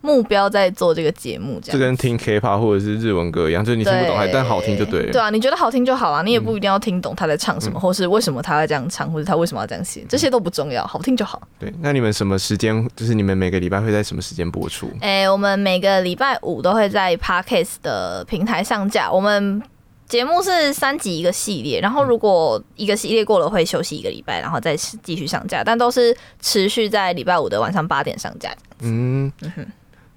[0.03, 5.13] 目标在做这个节目，这样就跟听 K-pop 或者是日文歌一样，就是你听不懂，还但好听就对了。
[5.13, 11.41] 对啊，你觉得好听就好啊，你也不一定要听懂他在唱什么，嗯、或是为什么他会这样唱，或者他为什么要这样写，这些都不重要，好听就好。
[11.59, 12.87] 对，那你们什么时间？
[12.97, 14.91] 就是你们每个礼拜会在什么时间播出？
[15.01, 19.11] 哎、欸，我们每个礼拜五都会在 Podcast 的平台上架。
[19.11, 19.63] 我们
[20.09, 28.51] 节目是三集一个系列，然后如果一个系列过了会休息一个礼拜，然后再继续上架，但都是持续在礼拜五的晚上八点上架。
[28.81, 29.67] 嗯嗯哼。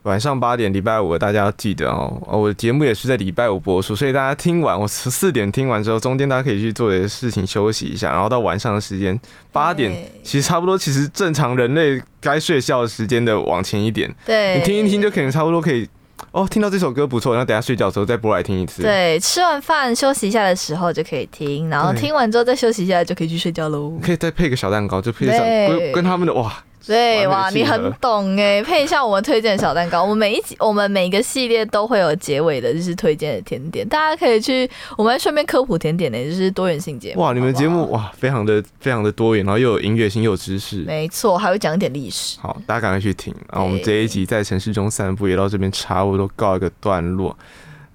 [0.06, 2.16] 晚上八点，礼拜五，大家要记得哦。
[2.28, 9.20] 我的节目也是在礼拜五播出，所以大家听完，我十四点听完之后，中间大家可以去做点事情休息一下，然后到晚上的时间
[9.52, 9.92] 八点，
[10.24, 14.14] 其实差不多，其实正常人类该睡觉的时间的往前一点。
[14.28, 15.90] 对，你听一听就可能差不多可以
[16.30, 18.84] 哦，听到这首歌不错，然后等下睡觉的时候再播来听一次。
[18.84, 23.98] 对，吃完饭休息一下的时候就可以听，然后听完之后再休息一下就可以去睡觉喽。
[24.04, 26.54] 可以再配个小蛋糕，就配上跟跟他们的哇。
[26.86, 28.62] 对哇，你很懂哎！
[28.62, 34.70] 配一下我们推荐的小蛋糕，我们每一集、我们每一个系列都会有结尾的，就是推荐的甜点，大家可以去。
[34.98, 37.22] 我们顺便科普甜点呢，就是多元性节目。
[37.22, 40.84] 哇，你们节目哇，非常的非常的多元，然后又有音乐性，又有知识。
[40.84, 42.38] 没错，还会讲一点历史。
[42.40, 43.34] 好，大家赶快去听。
[43.52, 47.36] 然后我们这一集在城市中散步也到这边差不多告一个段落。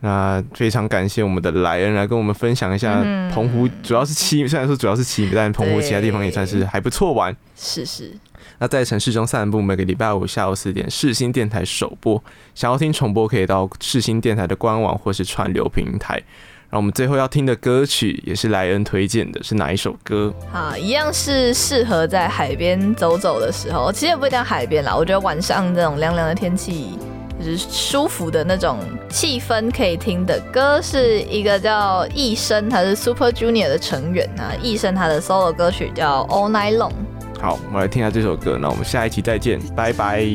[0.02, 3.02] 那非常感谢我们的莱恩来跟我们分享一下
[3.34, 7.36] 澎湖，主要是七，虽然说主要是七美，但澎湖其他地方也算是还不错玩。
[7.54, 8.12] 是是。
[8.60, 12.22] 那在城市中散步，每个礼拜五下午四点，世新电台首播。
[12.54, 16.16] 想要听重播，可以到世新电台的官网或是串流平台。
[16.68, 20.30] 然后我们最后要听的歌曲也是莱恩推荐的，是哪一首歌？
[20.52, 23.90] 好，一样是适合在海边走走的时候。
[23.90, 26.98] 其实也不一定海边啦，我觉得晚上这种凉凉的天气，
[27.38, 34.52] 就是舒服的那种气氛，可以听的歌是一个叫艺升，他是 Super Junior 的成员啊。
[34.62, 36.92] 艺升他的 solo 歌曲叫 All Night Long。
[37.40, 38.58] 好，我们来听一下这首歌。
[38.60, 40.26] 那我们下一期再见，拜拜。